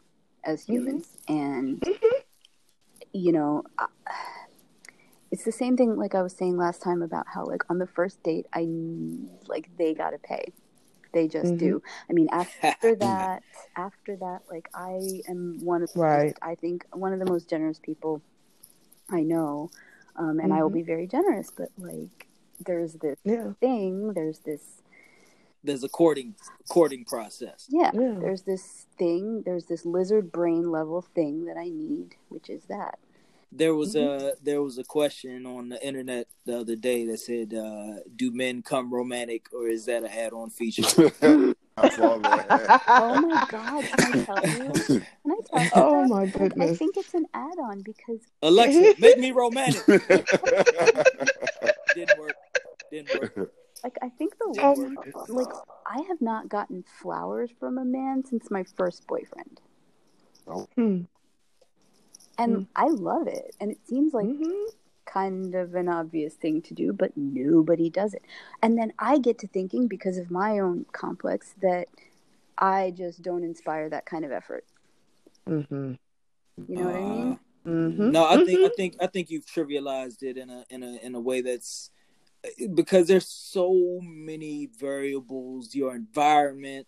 [0.43, 1.17] as humans.
[1.28, 1.84] And
[3.13, 3.86] you know, I,
[5.34, 5.96] it's the same thing.
[5.96, 8.67] Like I was saying last time about how, like, on the first date, I
[9.48, 10.54] like they gotta pay.
[11.12, 11.58] They just Mhm.
[11.58, 11.82] do.
[12.08, 13.41] I mean, after that,
[13.76, 16.26] after that, like I am one of the Right.
[16.26, 18.22] most, I think one of the most generous people
[19.10, 19.72] I know,
[20.17, 20.74] um, and I will Mhm.
[20.74, 21.50] be very generous.
[21.50, 22.28] But like,
[22.60, 23.54] there's this Yeah.
[23.60, 24.13] thing.
[24.13, 24.82] There's this
[25.63, 26.36] There's a courting
[26.69, 27.67] courting process.
[27.72, 28.19] yeah, Yeah.
[28.19, 29.41] There's this thing.
[29.41, 33.00] There's this lizard brain level thing that I need, which is that.
[33.56, 33.96] There was Mm-hmm.
[33.96, 38.32] a there was a question on the internet the other day that said, uh, "Do
[38.32, 40.84] men come romantic, or is that a add-on feature?"
[41.78, 42.82] I saw that.
[42.98, 43.86] Oh my god!
[43.92, 44.74] Can I tell you?
[45.22, 45.70] Can I tell you?
[45.76, 49.86] Oh my Like, I think it's an add-on because Alexa, make me romantic.
[51.96, 52.36] Didn't work.
[52.92, 53.52] Didn't work.
[53.84, 55.30] like I think the Oh Didn't my work.
[55.30, 55.48] like
[55.86, 59.62] I have not gotten flowers from a man since my first boyfriend.
[60.76, 61.02] Hmm.
[62.38, 62.67] And Mm.
[62.76, 63.56] I love it.
[63.60, 64.74] And it seems like Mhm.
[65.06, 68.24] kind of an obvious thing to do, but nobody does it.
[68.62, 71.88] And then I get to thinking because of my own complex that
[72.58, 74.65] I just don't inspire that kind of effort.
[75.48, 75.93] Mm-hmm.
[76.67, 77.39] You know what I mean?
[77.65, 78.12] Mm-hmm.
[78.12, 78.76] No, I think I Mhm.
[78.76, 81.91] think I think you've trivialized it in a in a in a way that's
[82.74, 85.74] because there's so many variables.
[85.74, 86.88] Your environment,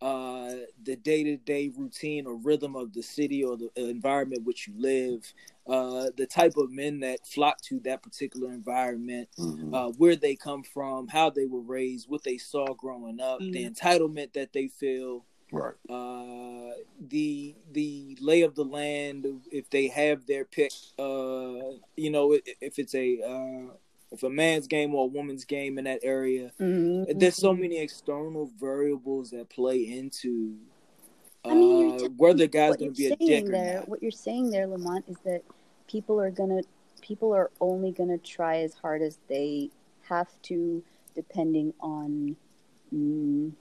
[0.00, 4.68] uh, the day to day routine or rhythm of the city or the environment which
[4.68, 5.32] you live,
[5.66, 9.74] uh, the type of men that flock to that particular environment, Mhm.
[9.74, 13.68] uh, where they come from, how they were raised, what they saw growing up, the
[13.68, 15.74] entitlement that they feel right.
[15.88, 16.72] uh,
[17.08, 22.42] the the lay of the land if they have their pick uh you know if,
[22.60, 23.72] if it's a uh
[24.10, 27.18] if a man's game or a woman's game in that area Mhm.
[27.18, 30.56] there's so many external variables that play into
[31.44, 33.44] uh, I mean, you're just- whether the guy's what going to you're be a saying
[33.44, 35.42] dick or there, not what you're saying there, Lamont, is that
[35.86, 36.62] people are gonna
[37.00, 39.70] people are only gonna try as hard as they
[40.02, 40.82] have to,
[41.14, 42.36] depending on
[42.92, 43.52] mm,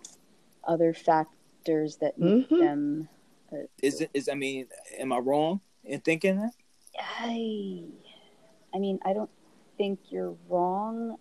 [0.64, 2.60] other factors that make Mhm.
[2.60, 3.10] them.
[3.82, 6.52] is it is i mean am i wrong in thinking that
[7.00, 7.84] I,
[8.74, 9.30] I mean, I don't
[9.78, 11.18] think you're wrong.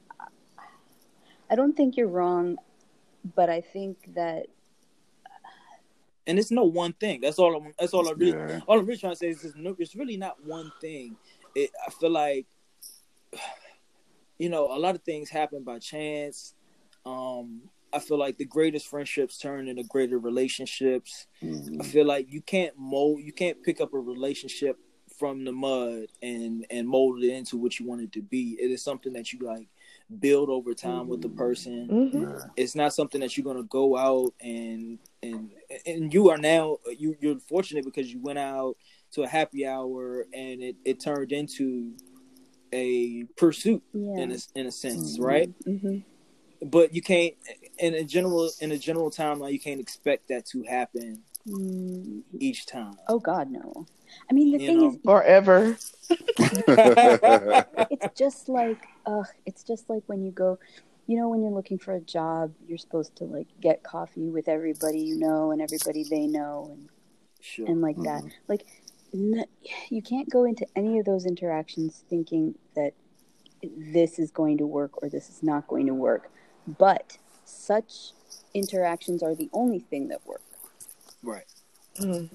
[1.50, 2.56] I don't think you're wrong,
[3.34, 4.46] but I think that
[6.26, 8.60] and it's no one thing that's all i'm that's all i'm really Yeah.
[8.66, 11.16] all I'm really trying to say is there's no, it's really not one thing.
[11.54, 12.46] It, I feel like,
[14.38, 16.54] you know, a lot of things happen by chance.
[17.04, 21.28] Um, I feel like the greatest friendships turn into greater relationships.
[21.40, 21.86] I Mhm.
[21.86, 24.76] feel like you can't mold, you can't pick up a relationship
[25.18, 28.56] from the mud and and mold it into what you want it to be.
[28.60, 29.68] It is something that you like
[30.20, 32.22] build over time with the person Mhm.
[32.22, 32.44] Yeah.
[32.56, 35.50] it's not something that you're gonna go out and and
[35.84, 38.76] and you are now you you're fortunate because you went out
[39.12, 41.92] to a happy hour and it, it turned into
[42.72, 44.22] a pursuit yeah.
[44.22, 45.24] in a, in a sense Mhm.
[45.24, 45.98] right hmm
[46.62, 47.34] but you can't
[47.78, 52.66] in a general in a general timeline you can't expect that to happen Mm, each
[52.66, 53.86] time oh God, no.
[54.30, 54.88] I mean, the You thing know.
[54.90, 55.78] is, Forever.
[57.90, 60.58] it's just like ugh it's just like when you go
[61.06, 64.48] you know when you're looking for a job you're supposed to like get coffee with
[64.48, 66.88] everybody you know and everybody they know and
[67.40, 68.32] sure and like that Mhm.
[68.48, 68.66] like
[69.14, 69.46] n-
[69.88, 72.92] you can't go into any of those interactions thinking that
[73.62, 76.30] this is going to work or this is not going to work
[76.78, 78.12] but such
[78.54, 80.42] interactions are the only thing that work
[81.22, 81.46] right
[81.98, 82.28] Mhm.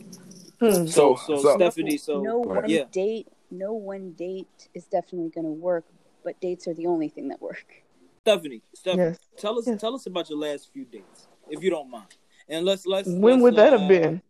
[0.60, 0.86] Hmm.
[0.86, 5.30] so So- so, so- stephanie so no one yeah date no one date is definitely
[5.30, 5.86] going to work
[6.24, 7.66] but dates are the only thing that work
[8.22, 9.20] stephanie stephanie Yes.
[9.38, 9.82] tell us Yes.
[9.82, 12.16] tell us about your last few dates if you don't mind
[12.48, 14.22] and let's let's When let's, would that uh, have been?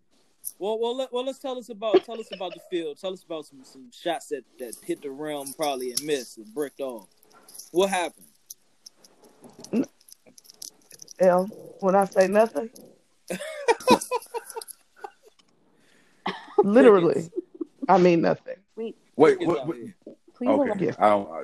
[0.58, 1.24] Well, well, let, well.
[1.24, 2.98] Let's tell us about tell us about the field.
[3.00, 6.52] Tell us about some some shots that that hit the rim probably and missed and
[6.54, 7.08] bricked off.
[7.72, 8.26] What happened?
[11.20, 11.46] L,
[11.80, 12.70] when I say nothing,
[16.70, 17.30] literally,
[17.88, 18.56] I mean nothing.
[18.76, 19.96] Wait, Wait, Crickets what, out what- here.
[20.36, 20.86] please okay.
[20.86, 20.96] Yes.
[21.00, 21.30] I don't.
[21.32, 21.44] I,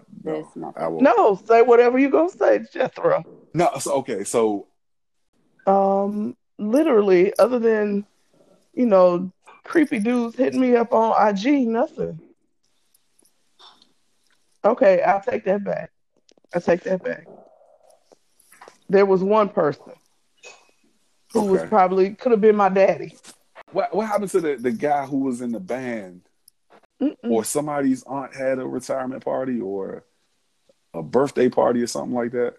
[0.55, 1.01] no, I will.
[1.01, 3.23] No, say whatever you're gonna say, Jethro.
[3.53, 3.69] No.
[3.79, 4.23] So okay.
[4.23, 4.67] So
[5.65, 8.05] Um, literally, other than
[8.73, 9.31] you know,
[9.63, 12.19] creepy dudes hitting me up on IG, nothing.
[14.63, 15.91] Okay, I'll take that back.
[16.53, 17.27] I take that back.
[18.89, 19.93] There was one person
[21.33, 23.15] who was probably could have been my daddy.
[23.71, 26.21] What what happened to the the guy who was in the band,
[27.01, 27.15] Mm-mm.
[27.23, 30.05] or somebody's aunt had a retirement party, or
[30.93, 32.55] a birthday party, or something like that?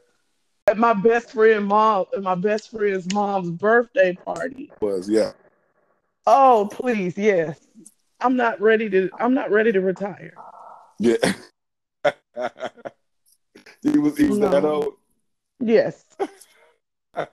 [0.67, 4.71] At my best friend mom, at my best friend's mom's birthday party.
[4.81, 5.33] Was yeah.
[6.27, 7.59] Oh, please, yes.
[8.21, 9.09] I'm not ready to.
[9.19, 10.35] I'm not ready to retire.
[10.99, 11.17] Yeah.
[13.83, 14.95] he was he was that old.
[15.61, 16.05] Yes.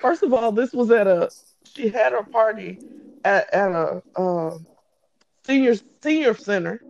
[0.00, 1.30] First of all, this was at a
[1.64, 2.78] she had her party
[3.24, 4.58] at, at a uh,
[5.44, 6.80] senior senior center,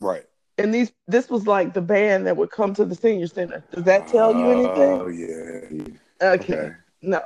[0.00, 0.24] Right.
[0.58, 3.64] and these this was like the band that would come to the senior center.
[3.72, 5.00] Does that tell you anything?
[5.00, 5.94] Oh yeah.
[6.22, 6.54] Okay.
[6.54, 6.70] Okay.
[7.02, 7.20] No,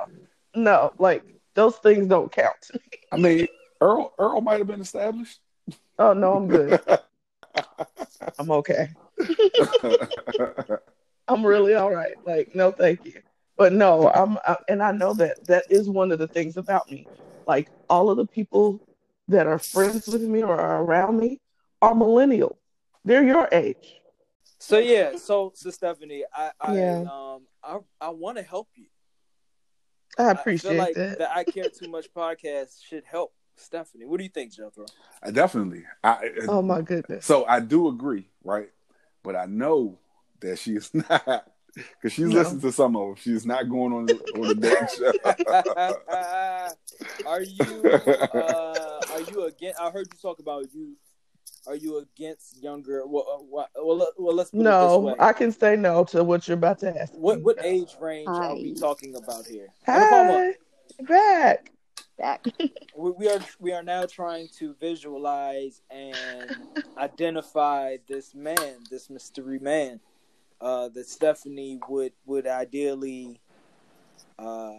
[0.55, 1.23] no, like
[1.53, 2.55] those things don't count.
[2.63, 2.99] to me.
[3.11, 3.47] I mean,
[3.81, 5.39] Earl Earl might have been established.
[5.99, 6.79] Oh no, I'm good.
[8.39, 8.89] I'm okay.
[11.27, 12.13] I'm really all right.
[12.25, 13.21] Like, no, thank you.
[13.57, 16.91] But no, I'm, I, and I know that that is one of the things about
[16.91, 17.07] me.
[17.47, 18.81] Like, all of the people
[19.27, 21.39] that are friends with me or are around me
[21.81, 22.57] are millennials.
[23.05, 23.95] They're your age.
[24.59, 27.01] So yeah, so so Stephanie, I I Yeah.
[27.01, 28.87] um I I want to help you.
[30.17, 31.17] I I appreciate feel like that.
[31.19, 34.05] the I Care Too Much podcast should help Stephanie.
[34.05, 34.85] What do you think, Jethro?
[35.21, 35.83] I definitely.
[36.03, 37.25] I, Oh my goodness.
[37.25, 38.69] So I do agree, right?
[39.23, 39.99] But I know
[40.41, 42.35] that she is not because she's No.
[42.35, 43.15] listened to some of them.
[43.17, 45.11] She's not going on the, on the damn show.
[47.25, 49.79] are you uh, are you against?
[49.79, 50.95] I heard you talk about you.
[51.67, 53.05] Are you against younger?
[53.07, 55.15] Well, uh, what- well, let- well let's put it this No, way.
[55.19, 57.11] I can say no to what you're about to ask.
[57.13, 58.79] What what age range are we Hi.
[58.79, 59.67] talking about here?
[59.87, 60.53] Hi,
[61.07, 61.71] back.
[62.17, 62.45] Back.
[62.95, 66.55] we, we are we are now trying to visualize and
[66.97, 69.99] identify this man, this mystery man,
[70.65, 73.39] uh, that Stephanie would would ideally
[74.39, 74.73] uh,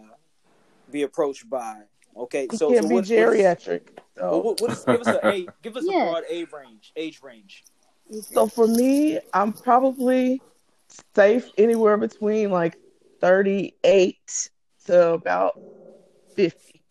[0.91, 1.83] be approached by.
[2.15, 3.81] Okay, He so can't so be what, geriatric.
[3.95, 4.39] What, So.
[4.39, 6.03] what, what is, give us a age, give us a Yeah.
[6.03, 6.91] broad age range.
[6.97, 7.63] Age range.
[8.21, 10.41] So for me, I'm probably
[11.15, 12.77] safe anywhere between like
[13.21, 14.49] 38
[14.87, 15.53] to about
[16.35, 16.81] 50.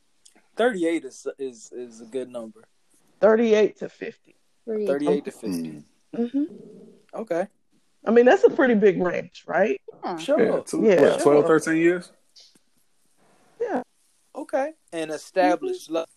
[0.56, 2.64] Thirty eight is is is a good number.
[3.20, 4.36] 38 to 50.
[4.86, 5.82] Thirty eight to fifty.
[6.14, 6.32] Mm.
[6.32, 6.44] hmm
[7.14, 7.46] Okay,
[8.06, 9.80] I mean, that's a pretty big range, right?
[10.04, 10.16] Yeah.
[10.18, 10.40] sure.
[10.40, 11.10] Yeah, two, Yeah.
[11.12, 12.12] what, 12, 13 years?
[13.60, 13.82] Yeah.
[14.34, 15.90] Okay, and established.
[15.90, 16.12] Let's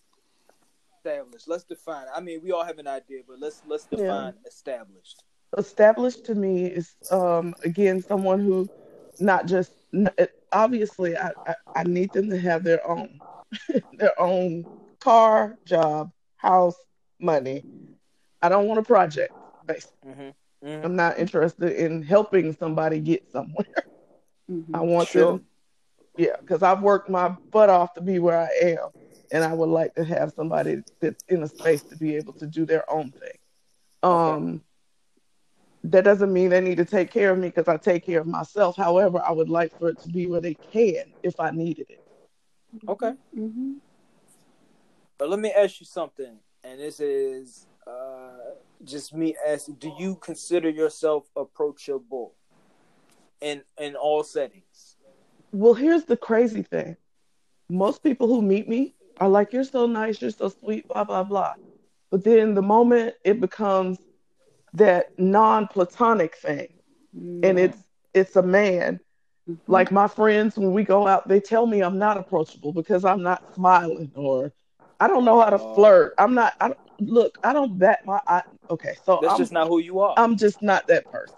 [0.98, 1.48] established.
[1.48, 2.06] Let's define.
[2.14, 3.98] I mean, we all have an idea, but let's let's Yeah.
[3.98, 5.24] define established.
[5.56, 8.68] Established to me is, um, again, someone who
[9.18, 9.72] not just,
[10.52, 13.20] obviously, I, I, I need them to have their own,
[13.98, 14.64] their own
[15.00, 16.76] car, job, house,
[17.18, 17.64] money.
[18.42, 19.34] I don't want a project,
[19.66, 20.10] basically.
[20.12, 20.28] Mm-hmm.
[20.64, 20.84] Mm-hmm.
[20.84, 23.66] I'm not interested in helping somebody get somewhere.
[24.50, 24.74] Mhm.
[24.74, 25.26] I want Sure.
[25.26, 25.46] them,
[26.16, 28.90] yeah, because I've worked my butt off to be where I am,
[29.30, 32.46] and I would like to have somebody that's in a space to be able to
[32.46, 33.38] do their own thing.
[34.02, 34.62] Um,
[35.84, 38.26] that doesn't mean they need to take care of me because I take care of
[38.26, 38.76] myself.
[38.76, 42.00] However, I would like for it to be where they can if I needed it.
[42.88, 43.72] Okay, Mm-hmm.
[45.18, 48.54] but let me ask you something, and this is uh,
[48.84, 52.34] just me asking: Do you consider yourself approachable
[53.40, 54.96] in in all settings?
[55.52, 56.96] Well, here's the crazy thing.
[57.68, 61.24] Most people who meet me are like, You're so nice, you're so sweet, blah, blah,
[61.24, 61.54] blah.
[62.10, 63.98] But then the moment it becomes
[64.74, 66.68] that non platonic thing,
[67.42, 67.78] and it's
[68.14, 69.00] it's a man,
[69.48, 69.58] Mhm.
[69.68, 73.22] like my friends, when we go out, they tell me I'm not approachable because I'm
[73.22, 74.52] not smiling or
[75.00, 75.74] I don't know how to Oh.
[75.74, 76.14] flirt.
[76.18, 78.42] I'm not, I don't, look, I don't bat my eye.
[78.70, 80.14] Okay, so That's I'm, just not who you are.
[80.16, 81.36] I'm just not that person.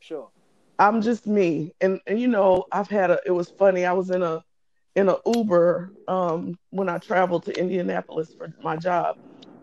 [0.00, 0.30] sure.
[0.78, 1.72] I'm just me.
[1.80, 3.84] And and you know, I've had a it was funny.
[3.84, 4.42] I was in a
[4.94, 9.16] in a Uber um when I traveled to Indianapolis for my job.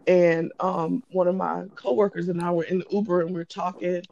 [0.07, 3.45] And um one of my coworkers and I were in the Uber and we are
[3.45, 4.03] talking.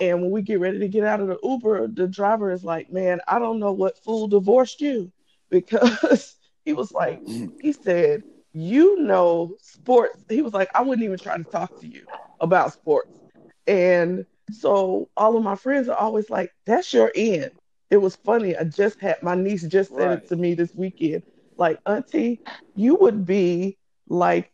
[0.00, 2.90] And when we get ready to get out of the Uber, the driver is like,
[2.90, 5.12] Man, I don't know what fool divorced you
[5.50, 7.22] because he was like,
[7.60, 8.22] he said,
[8.52, 10.24] You know sports.
[10.28, 12.06] He was like, I wouldn't even try to talk to you
[12.40, 13.20] about sports.
[13.66, 17.50] And so all of my friends are always like, "That's your end."
[17.90, 18.56] It was funny.
[18.56, 20.12] I just had my niece just said Right.
[20.12, 21.22] it to me this weekend.
[21.56, 22.40] Like, Auntie,
[22.74, 23.78] you would be
[24.08, 24.52] like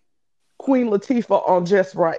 [0.59, 2.19] Queen Latifah on Just Wright.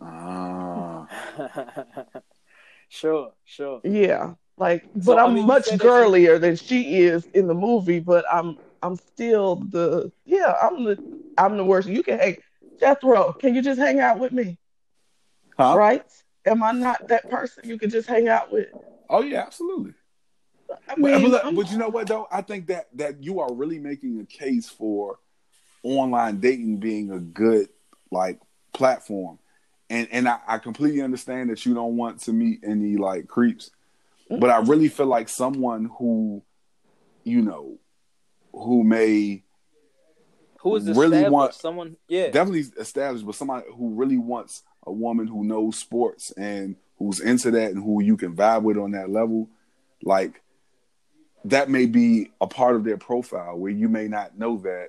[0.00, 1.06] Ah.
[2.88, 3.80] sure, sure.
[3.84, 7.26] Yeah, like, but So, I I'm mean, much said that you- girlier than she is
[7.34, 8.00] in the movie.
[8.00, 10.98] But I'm, I'm still the, yeah, I'm the,
[11.38, 11.88] I'm the worst.
[11.88, 12.36] You can hang,
[12.78, 13.32] Jethro.
[13.32, 14.58] Can you just hang out with me?
[15.56, 15.74] Huh?
[15.76, 16.04] Right?
[16.44, 18.68] Am I not that person you can just hang out with?
[19.08, 19.94] Oh yeah, absolutely.
[20.70, 22.28] I But, mean, but, I'm- but you know what though?
[22.30, 25.18] I think that that you are really making a case for
[25.82, 27.68] online dating being a good
[28.10, 28.40] like
[28.74, 29.38] platform.
[29.88, 33.70] And and I, I completely understand that you don't want to meet any like creeps.
[34.28, 36.42] But I really feel like someone who,
[37.22, 37.78] you know,
[38.54, 39.42] who may
[40.60, 41.96] Who is Really want- someone?
[42.08, 47.20] Yeah, definitely established, but somebody who really wants a woman who knows sports and who's
[47.20, 49.48] into that and who you can vibe with on that level,
[50.02, 50.42] like
[51.44, 54.88] that may be a part of their profile where you may not know that.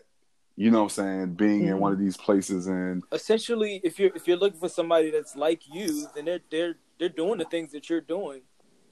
[0.57, 1.33] You know what I'm saying?
[1.33, 1.99] Being in one mm-hmm.
[1.99, 6.07] of these places and Essentially, if you're if you're looking for somebody that's like you,
[6.15, 8.41] then they're they're they're doing the things that you're doing,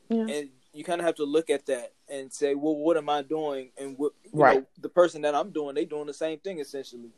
[0.10, 0.28] Yeah.
[0.28, 3.22] and you kind of have to look at that and say, well, what am I
[3.22, 3.70] doing?
[3.78, 4.60] And what you Right.
[4.62, 7.12] know, the person that I'm doing, they doing the same thing essentially.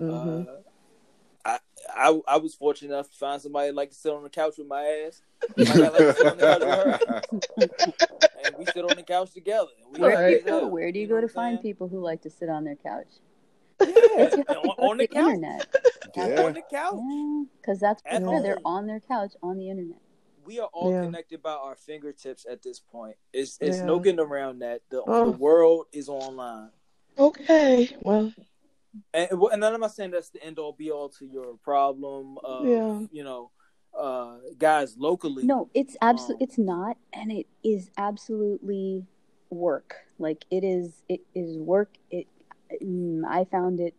[0.00, 0.46] Mhm.
[0.46, 0.52] Uh,
[1.44, 1.58] I,
[1.94, 4.58] I I was fortunate enough to find somebody that like to sit on the couch
[4.58, 5.22] with my ass.
[5.56, 6.60] Like like to sit on the couch
[7.56, 7.98] with her,
[8.44, 9.68] and we sit on the couch together.
[9.92, 10.66] we Where do you go?
[10.66, 11.62] Where do you know go to find saying?
[11.62, 13.06] people who like to sit on their couch?
[13.80, 15.24] Yeah, It's you have to on, on the the couch.
[15.34, 15.66] internet.
[16.16, 16.42] Yeah.
[16.44, 17.48] On the couch.
[17.60, 19.98] because that's At yeah, they're on their couch on the internet.
[20.48, 21.04] We are all Yeah.
[21.04, 23.16] connected by our fingertips at this point.
[23.34, 24.80] It's it's no getting around that.
[24.88, 25.26] The, Oh.
[25.26, 26.70] the world is online.
[27.18, 27.94] Okay.
[28.00, 28.32] Well,
[29.12, 32.38] And, and I'm not saying that's the end all be all to your problem.
[32.42, 33.06] Of, Yeah.
[33.12, 33.50] You know,
[33.92, 35.44] uh, guys locally.
[35.44, 39.04] No, it's absolutely Um, it's not, and it is absolutely
[39.50, 39.96] work.
[40.18, 41.90] Like it is, it is work.
[42.10, 42.26] It,
[42.82, 43.94] mm, I found it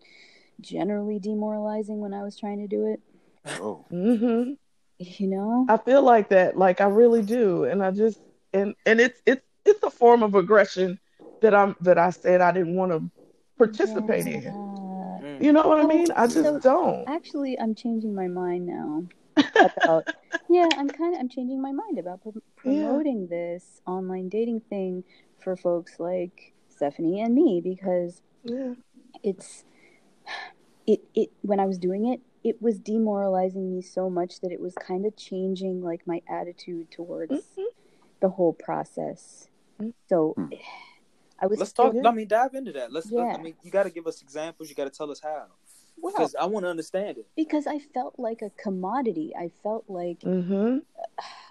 [0.62, 3.02] generally demoralizing when I was trying to do it.
[3.62, 4.54] oh, hmm
[5.00, 6.58] You know, I feel like that.
[6.58, 8.20] Like I really do, and I just
[8.54, 11.00] and and it's it's it's a form of aggression
[11.42, 13.10] that I'm that I said I didn't want to
[13.58, 14.42] participate in.
[14.42, 14.50] Yeah.
[14.52, 15.42] Mm.
[15.44, 16.08] You know what I mean?
[16.16, 17.08] I just so- don't.
[17.08, 19.04] Actually, I'm changing my mind now.
[19.56, 20.06] About
[20.50, 22.30] yeah, I'm kind of I'm changing my mind about pr-
[22.70, 22.88] Yeah.
[22.88, 25.06] promoting this online dating thing
[25.42, 28.74] for folks like Stephanie and me because Yeah.
[29.24, 29.64] it's
[30.86, 34.62] it it when I was doing it, it was demoralizing me so much that it
[34.62, 37.66] was kind of changing like my attitude towards Mhm.
[38.22, 39.50] the whole process.
[39.80, 39.94] Mhm.
[40.08, 40.54] So Hmm.
[41.40, 41.94] I was Let's talk.
[41.94, 42.08] Yeah.
[42.08, 42.92] I mean, dive into that.
[42.92, 43.12] Let's.
[43.12, 43.36] let- Yeah.
[43.38, 44.70] I mean, you got to give us examples.
[44.70, 45.46] You got to tell us how,
[46.02, 47.28] well because I want to understand it.
[47.36, 49.34] because I felt like a commodity.
[49.36, 50.80] I felt like Mm-hmm.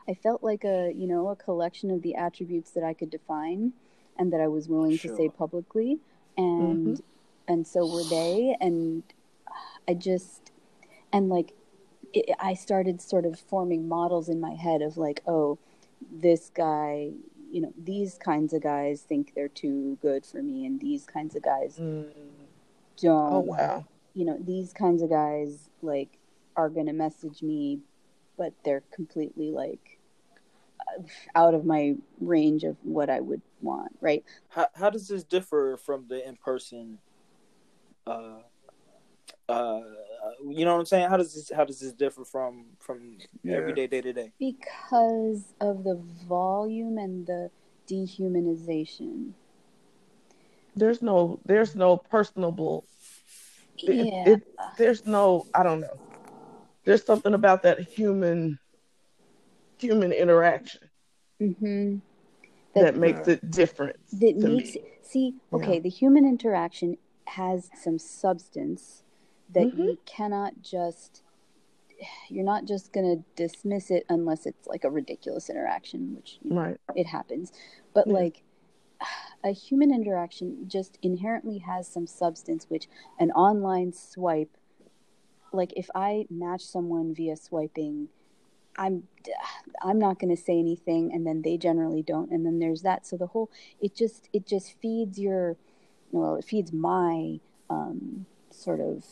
[0.08, 3.72] I felt like a you know a collection of the attributes that I could define
[4.18, 6.00] and that I was willing to say publicly
[6.36, 7.02] and
[7.46, 9.02] and so were they and
[9.86, 10.50] I just
[11.12, 11.52] and like
[12.12, 15.58] it, I started sort of forming models in my head of like oh
[16.10, 17.10] this guy
[17.50, 21.34] you know these kinds of guys think they're too good for me and these kinds
[21.34, 21.76] of guys
[23.00, 23.84] don't Oh wow.
[24.14, 26.18] you know these kinds of guys like
[26.56, 27.80] are gonna message me
[28.36, 29.98] but they're completely like
[30.80, 31.02] uh,
[31.34, 35.76] out of my range of what i would want right How how does this differ
[35.76, 36.98] from the in person?
[38.06, 38.38] Uh,
[39.48, 39.80] uh,
[40.46, 41.08] you know what I'm saying?
[41.08, 43.56] How does this how does this differ from from Yeah.
[43.56, 44.32] everyday day to day?
[44.38, 45.96] because of the
[46.28, 47.50] volume and the
[47.88, 49.32] dehumanization
[50.76, 52.84] There's no there's no personable
[53.78, 55.98] it- yeah it- there's no I don't know.
[56.84, 58.58] There's something about that human
[59.78, 60.80] human interaction
[61.40, 61.96] mm-hmm.
[62.74, 63.96] that, that, makes it different.
[64.20, 64.80] that to makes me.
[64.80, 65.56] it see Yeah.
[65.58, 66.96] okay the human interaction
[67.26, 69.02] has some substance
[69.54, 69.78] that Mhm.
[69.78, 71.22] you cannot just
[72.28, 76.50] you're not just going to dismiss it unless it's like a ridiculous interaction which you
[76.50, 76.80] know, Right.
[76.94, 77.50] it happens
[77.92, 78.14] but Yeah.
[78.14, 78.42] like
[79.44, 82.88] a human interaction just inherently has some substance which
[83.18, 84.56] an online swipe
[85.52, 88.08] like if i match someone via swiping
[88.76, 89.08] i'm
[89.82, 93.06] i'm not going to say anything and then they generally don't and then there's that
[93.06, 95.56] so the whole it just it just feeds your
[96.12, 97.40] well it feeds my
[97.70, 99.04] um sort of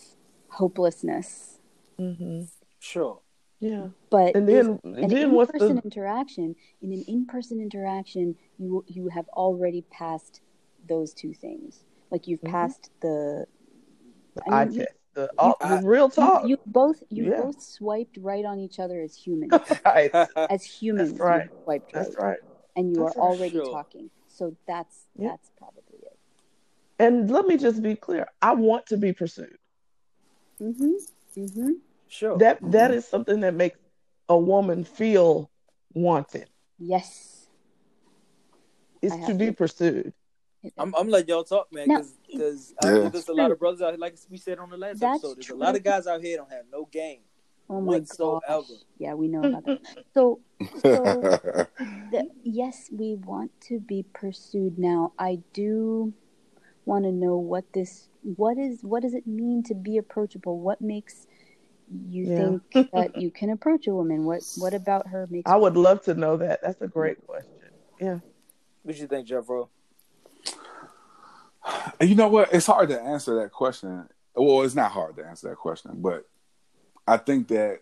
[0.60, 1.58] hopelessness
[1.98, 2.42] hmm
[2.78, 3.20] Sure.
[3.60, 3.88] Yeah.
[4.10, 6.48] but And there's- then an then what's in-person the interaction
[6.82, 10.34] in an in-person interaction you you have already passed
[10.92, 12.50] those two things like you've Mhm.
[12.56, 13.46] passed the
[14.34, 14.86] the I eye mean, you-
[15.16, 16.42] The, all, I- the real talk.
[16.42, 17.40] you, you both you Yeah.
[17.44, 19.50] both swiped right on each other as humans
[19.94, 20.10] right.
[20.54, 21.44] as humans That's right.
[21.50, 22.40] you swiped right, That's right.
[22.76, 23.72] and you That's are already Sure.
[23.78, 25.28] talking so that's Yeah.
[25.30, 26.18] that's probably it
[26.98, 28.24] And let me just be clear.
[28.50, 29.58] I want to be pursued.
[30.60, 30.92] Mm-hmm
[31.36, 31.70] mm-hmm
[32.08, 32.38] sure.
[32.38, 33.78] That that is something that makes
[34.28, 35.50] a woman feel
[35.94, 36.48] wanted.
[36.78, 37.48] yes
[39.02, 40.12] It's to be to- pursued.
[40.78, 43.08] I'm I'm letting y'all talk, man, Now, because Yeah.
[43.08, 45.36] There's a lot of brothers out here, like we said on the last That's episode.
[45.36, 47.20] There's a lot of guys out here don't have no game.
[47.70, 48.40] oh my Whatsoever.
[48.48, 49.80] gosh yeah we know about that
[50.14, 50.40] so
[50.82, 50.90] so
[52.12, 55.12] the, yes, we want to be pursued now.
[55.18, 56.12] I do
[56.84, 60.58] want to know what this what is what does it mean to be approachable?
[60.60, 61.26] What makes
[62.08, 62.58] you Yeah.
[62.72, 64.24] think that you can approach a woman?
[64.24, 66.60] What what about her makes I would love to know that.
[66.62, 67.52] That's a great question.
[68.00, 68.18] Yeah.
[68.82, 69.70] What do you think, Jethro?
[72.00, 72.52] You know what?
[72.52, 74.08] It's hard to answer that question.
[74.34, 76.28] Well, it's not hard to answer that question, but
[77.06, 77.80] I think that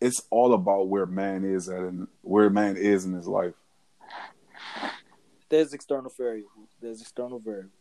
[0.00, 3.54] it's all about where man is at and where man is in his life.
[5.48, 6.68] there's external variables.
[6.80, 7.72] There's external variables.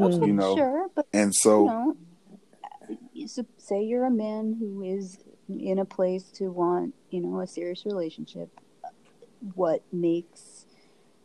[0.00, 0.26] Mm.
[0.26, 1.96] You know, sure, but and so you know,
[3.12, 3.28] you
[3.58, 7.84] say you're a man who is in a place to want, you know, a serious
[7.84, 8.48] relationship.
[9.54, 10.66] What makes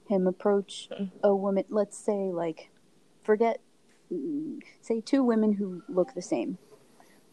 [0.07, 0.89] him approach
[1.23, 1.65] a woman?
[1.69, 2.69] Let's say, like,
[3.23, 3.59] forget,
[4.11, 6.57] mm, say two women who look the same.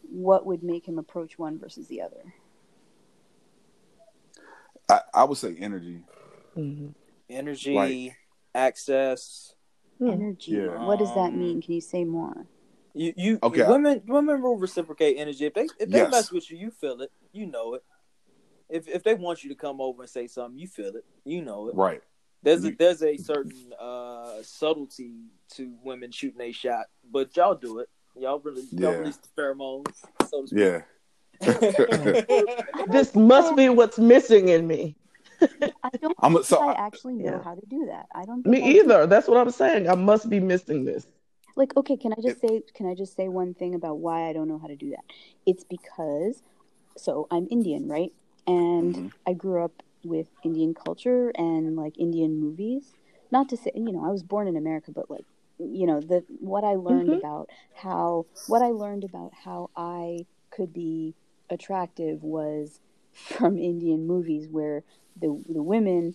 [0.09, 2.33] What would make him approach one versus the other?
[4.89, 6.03] I, I would say energy.
[6.55, 6.93] Mhm.
[7.29, 8.17] Energy, Like-
[8.53, 9.55] access.
[10.01, 10.51] Energy.
[10.53, 10.85] Yeah.
[10.85, 11.61] What does that Um, mean?
[11.61, 12.45] Can you say more?
[12.93, 13.67] You, you, Okay.
[13.67, 15.45] Women, women will reciprocate energy.
[15.45, 16.11] If they, if they Yes.
[16.11, 17.11] mess with you, you feel it.
[17.31, 17.83] You know it.
[18.69, 21.05] If, if they want you to come over and say something, you feel it.
[21.25, 21.75] You know it.
[21.75, 22.01] Right.
[22.43, 27.79] There's a, there's a certain uh, subtlety to women shooting a shot, but y'all do
[27.79, 27.89] it.
[28.15, 30.59] Y'all really, y'all release the pheromones, so to speak.
[30.59, 30.81] Yeah.
[32.91, 34.95] This must be what's missing in me.
[35.83, 37.43] I don't I'm a- think so I I- actually know Yeah.
[37.43, 38.07] how to do that.
[38.13, 38.45] I don't.
[38.45, 38.79] Me think I do.
[38.79, 39.07] either.
[39.07, 39.89] That's what I'm saying.
[39.89, 41.07] I must be missing this.
[41.55, 44.33] Like, okay, can I just say can I just say one thing about why I
[44.33, 45.05] don't know how to do that?
[45.45, 46.41] It's because
[46.97, 48.11] so I'm Indian, right?
[48.47, 49.11] And Mhm.
[49.27, 52.93] I grew up with Indian culture and like Indian movies.
[53.31, 55.25] Not to say, you know, I was born in America, but like,
[55.59, 57.19] you know, the what I learned Mhm.
[57.19, 61.15] about how what I learned about how I could be
[61.49, 62.79] attractive was
[63.13, 64.83] from Indian movies where
[65.19, 66.13] the the women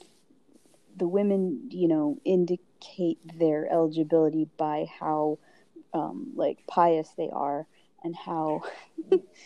[0.97, 5.39] the women, you know, indicate their eligibility by how
[5.95, 7.67] um, like pious they are
[8.03, 8.63] and how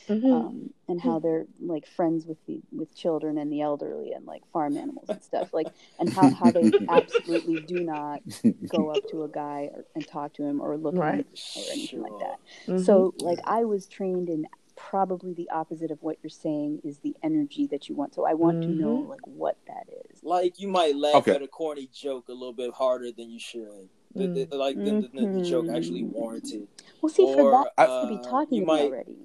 [0.09, 0.33] Mhm.
[0.33, 4.43] um, and how they're like friends with the with children and the elderly and like
[4.53, 8.21] farm animals and stuff like and how, how they absolutely do not
[8.69, 11.21] go up to a guy or, and talk to him or look Right.
[11.21, 12.39] at him or anything like that.
[12.67, 12.85] Mhm.
[12.85, 14.47] So like I was trained in
[14.91, 18.15] probably the opposite of what you're saying is the energy that you want.
[18.15, 20.23] So I want to know like what that is.
[20.23, 21.35] Like you might laugh Okay.
[21.35, 23.89] at a corny joke a little bit harder than you should.
[24.15, 24.51] The- Mm.
[24.51, 25.77] the- like than, than the joke Mhm.
[25.77, 26.69] actually warranted.
[27.01, 29.17] Well, see, for Or, that to be uh, talking you to me might- already.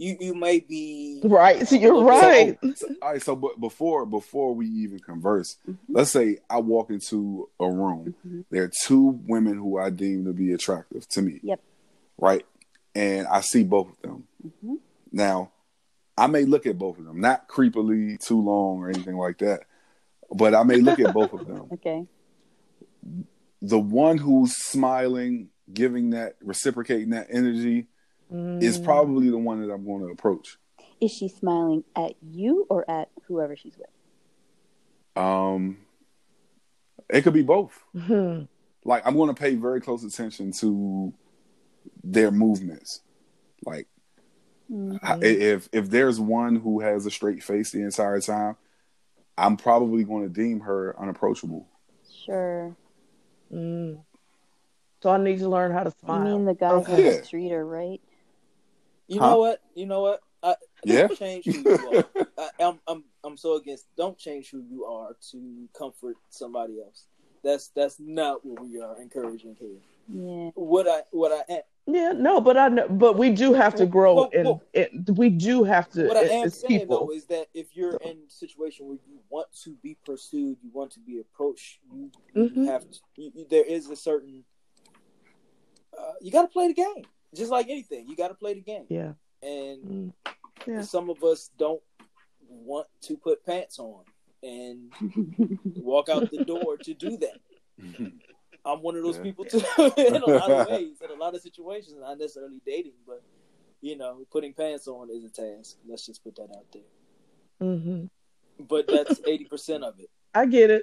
[0.00, 1.66] You you may be right.
[1.66, 2.56] So you're So- right.
[2.76, 3.22] So, all right.
[3.22, 5.76] So, but before before we even converse, Mhm.
[5.88, 8.14] let's say I walk into a room.
[8.26, 8.44] Mhm.
[8.48, 11.40] There are two women who I deem to be attractive to me.
[11.42, 11.60] Yep.
[12.16, 12.46] Right.
[12.94, 14.27] And I see both of them.
[14.42, 14.76] Hmm
[15.12, 15.52] Now,
[16.16, 19.62] I may look at both of them, not creepily too long or anything like that,
[20.30, 21.70] but I may look at both of them.
[21.72, 22.06] Okay.
[23.60, 27.86] The one who's smiling, giving that, reciprocating that energy,
[28.60, 28.84] is Mm.
[28.84, 30.58] probably the one that I'm going to approach.
[31.00, 33.88] Is she smiling at you or at whoever she's with?
[35.22, 35.78] Um,
[37.08, 37.82] it could be both.
[37.94, 38.48] Mhm.
[38.84, 41.12] Like I'm going to pay very close attention to
[42.04, 43.00] their movements.
[43.64, 43.88] Like
[44.70, 44.98] Mm.
[45.02, 48.56] I- if if there's one who has a straight face the entire time,
[49.36, 51.66] I'm probably going to deem her unapproachable.
[52.24, 52.76] Sure.
[53.52, 54.00] Mm.
[55.02, 56.24] So I need to learn how to You smile.
[56.24, 57.18] mean the guy on Okay.
[57.18, 58.00] the street are right?
[59.06, 59.30] You Huh?
[59.30, 59.62] know what?
[59.74, 60.20] You know what?
[60.42, 60.54] I,
[60.84, 61.08] yeah.
[61.08, 62.26] change who you are.
[62.38, 63.86] I, I'm, I'm, I'm so against.
[63.96, 67.04] Don't change who you are to comfort somebody else.
[67.42, 69.78] That's that's not what we are encouraging here.
[70.12, 70.50] Yeah.
[70.54, 71.60] What I what I am,
[71.90, 74.90] yeah, no, but I know, but we do have to grow, Well, and well, it,
[75.16, 76.06] we do have to.
[76.06, 77.06] what I am saying people.
[77.06, 80.70] though is that if you're in a situation where you want to be pursued, you
[80.72, 82.66] want to be approached, you, you Mhm.
[82.66, 82.98] have to.
[83.16, 84.44] You, you- there is a certain.
[85.98, 88.06] Uh, you got to play the game, just like anything.
[88.06, 89.12] You got to play the game, yeah.
[89.42, 90.12] and Mm.
[90.66, 90.82] Yeah.
[90.82, 91.82] some of us don't
[92.48, 94.04] want to put pants on
[94.42, 94.92] and
[95.76, 97.40] walk out the door to do that.
[98.68, 99.22] I'm one of those Yeah.
[99.22, 99.62] people too
[99.96, 103.22] in a lot of ways, in a lot of situations, not necessarily dating, but
[103.80, 105.76] you know, putting pants on is a task.
[105.88, 106.82] Let's just put that out there.
[107.60, 108.04] hmm
[108.60, 110.10] But that's eighty percent of it.
[110.34, 110.82] I get it.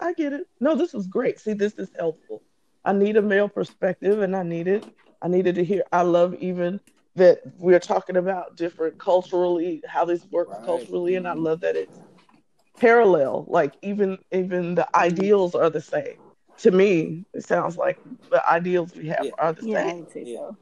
[0.00, 0.46] I get it.
[0.60, 1.38] No, this was great.
[1.38, 2.42] See, this is helpful.
[2.84, 4.86] I need a male perspective, and I needed.
[5.22, 5.82] I needed to hear.
[5.92, 6.80] I love even
[7.16, 10.64] that we're talking about different culturally how this works Right.
[10.64, 12.00] culturally, and I love that it's
[12.78, 13.44] parallel.
[13.48, 16.16] Like even even the ideals are the same.
[16.60, 17.98] To me, it sounds like
[18.30, 19.30] the ideals we have Yeah.
[19.38, 20.02] are the Yeah, same.
[20.04, 20.36] I'd say Yeah.
[20.38, 20.56] so.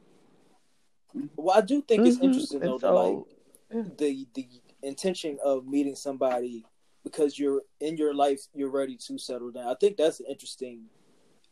[1.37, 2.23] Well, I do think it's Mhm.
[2.25, 2.93] interesting though, so, that
[3.81, 4.47] like the the
[4.83, 6.65] intention of meeting somebody
[7.03, 9.67] because you're in your life, you're ready to settle down.
[9.67, 10.89] I think that's an interesting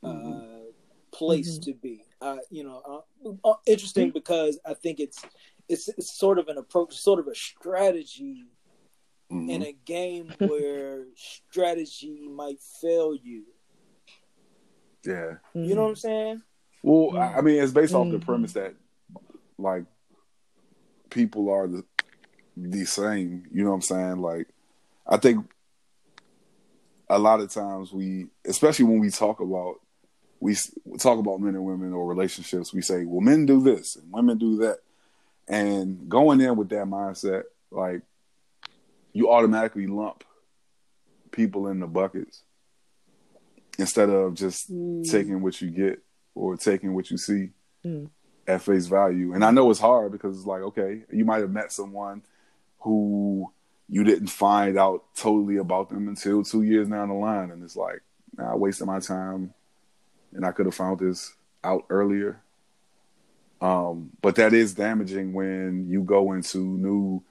[0.04, 0.70] uh,
[1.10, 1.62] place Mhm.
[1.64, 2.04] to be.
[2.20, 5.24] Uh, you know, uh, uh, interesting because I think it's,
[5.68, 8.46] it's it's sort of an approach, sort of a strategy
[9.30, 13.44] in a game where strategy might fail you.
[15.06, 15.34] Yeah.
[15.54, 16.42] You know what I'm saying?
[16.82, 18.24] Well, I I mean, it's based off the Mhm.
[18.24, 18.74] premise that
[19.58, 19.84] like
[21.10, 21.84] people are the
[22.56, 23.46] the same.
[23.52, 24.16] You know what I'm saying?
[24.18, 24.48] Like,
[25.06, 25.46] I think
[27.08, 29.80] a lot of times we, especially when we talk about
[30.40, 30.54] we
[30.98, 34.36] talk about men and women or relationships, we say, well, men do this and women
[34.36, 34.78] do that.
[35.48, 38.02] And going in with that mindset, like
[39.12, 40.24] you automatically lump
[41.30, 42.42] people in the buckets
[43.78, 45.08] instead of just Mm.
[45.10, 46.02] taking what you get
[46.34, 47.50] or taking what you see
[47.84, 48.08] Mm.
[48.46, 49.32] at face value.
[49.32, 52.22] And I know it's hard because it's like, okay, you might have met someone
[52.80, 53.50] who
[53.88, 57.50] you didn't find out totally about them until two years down the line.
[57.50, 58.02] And it's like,
[58.36, 59.54] nah, I wasted my time
[60.32, 62.40] and I could have found this out earlier.
[63.60, 67.22] Um, but that is damaging when you go into new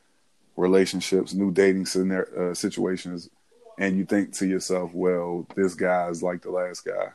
[0.58, 3.30] relationships, new dating scenario, uh, situations,
[3.78, 7.10] and you think to yourself, well, this guy's like the last guy.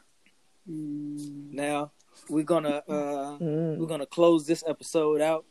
[0.71, 1.53] Mm.
[1.53, 1.93] Now
[2.29, 3.79] we're gonna uh, Mm.
[3.79, 5.45] we're gonna close this episode out.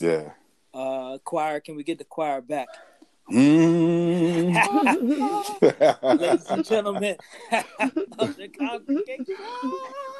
[0.00, 0.30] Yeah.
[0.72, 2.68] Uh, choir, can we get the choir back?
[3.30, 4.54] Mm.
[6.02, 7.16] Ladies and gentlemen
[8.18, 9.36] of the congregation.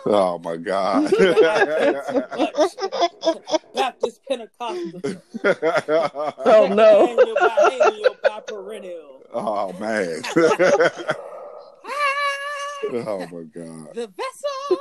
[0.07, 1.11] oh my God.
[3.75, 5.01] Baptist Pentecostal.
[6.45, 7.17] Oh, no.
[7.17, 9.18] Biennial, biennial, biperennial.
[9.33, 10.23] Oh man.
[13.07, 13.95] oh my God.
[13.95, 14.79] The vessel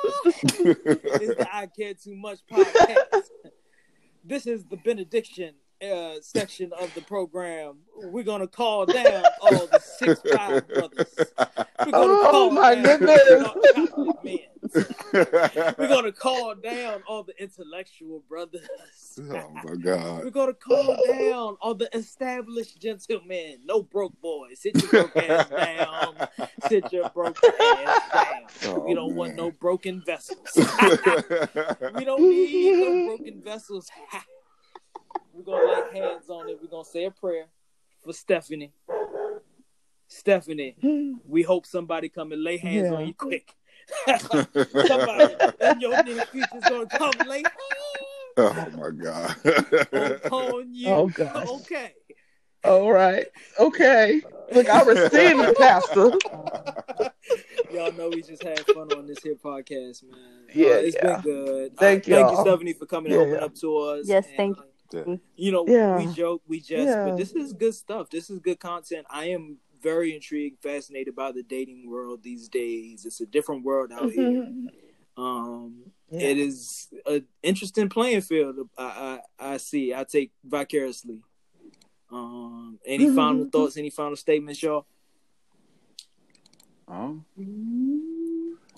[1.22, 3.30] is the I Care Too Much podcast.
[4.24, 7.78] This is the benediction uh, section of the program.
[7.96, 11.14] We're gonna call down all the six five brothers.
[11.86, 13.46] We're gonna Oh, call my down goodness.
[13.46, 13.88] all the
[15.78, 18.68] We're gonna call down all the intellectual brothers.
[19.20, 20.24] oh my God.
[20.24, 23.60] We're gonna call down all the established gentlemen.
[23.66, 24.60] No broke boys.
[24.62, 26.16] Sit your broke ass down.
[26.68, 28.26] Sit your broke ass down.
[28.66, 30.40] Oh, we don't want no broken vessels.
[31.96, 33.90] we don't need no broken vessels.
[35.38, 36.58] We're gonna lay hands on it.
[36.60, 37.46] We're gonna say a prayer
[38.04, 38.72] for Stephanie.
[40.08, 40.76] Stephanie,
[41.28, 42.98] we hope somebody come and lay hands Yeah.
[42.98, 43.54] on you quick.
[44.08, 47.44] somebody in your near future is gonna come and lay
[48.38, 49.36] oh my God.
[49.94, 50.90] hands upon you.
[50.90, 51.48] Oh, gosh.
[51.48, 51.94] Okay.
[52.64, 53.28] All right.
[53.60, 54.22] Okay.
[54.52, 56.12] Look, I received it, Pastor.
[57.72, 60.20] Y'all know we just had fun on this here podcast, man.
[60.54, 61.22] Yeah, Uh, it's yeah.
[61.22, 61.78] been good.
[61.78, 62.38] Thank uh, thank you.
[62.42, 63.46] Stephanie, for coming Yeah, and opening yeah.
[63.46, 64.08] up to us.
[64.08, 65.16] Yes, And, thank uh, Yeah.
[65.36, 65.98] you know, Yeah.
[65.98, 67.06] we joke, we jest, Yeah.
[67.10, 68.10] but this is good stuff.
[68.10, 69.06] This is good content.
[69.10, 73.06] I am very intrigued, fascinated by the dating world these days.
[73.06, 74.24] It's a different world out here.
[74.32, 74.68] Mhm.
[75.18, 76.30] Um, Yeah.
[76.30, 78.70] It is an interesting playing field.
[78.78, 79.94] I, I I see.
[79.94, 81.22] I take vicariously.
[82.10, 83.76] Um, any final thoughts?
[83.76, 84.86] Any final statements, y'all?
[86.88, 87.26] Um.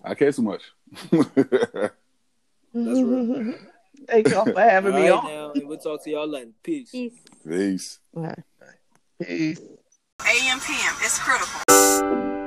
[0.04, 0.64] I care so much.
[1.12, 1.94] That's
[2.74, 3.54] real.
[4.08, 5.28] Thank y'all for having All me right, on.
[5.28, 6.52] now, and we'll talk to y'all later.
[6.64, 6.92] Peace.
[6.92, 7.14] Peace.
[7.48, 8.00] Peace.
[8.16, 8.40] All right.
[9.22, 9.60] Peace.
[9.60, 10.96] AM PM.
[11.02, 12.39] It's critical.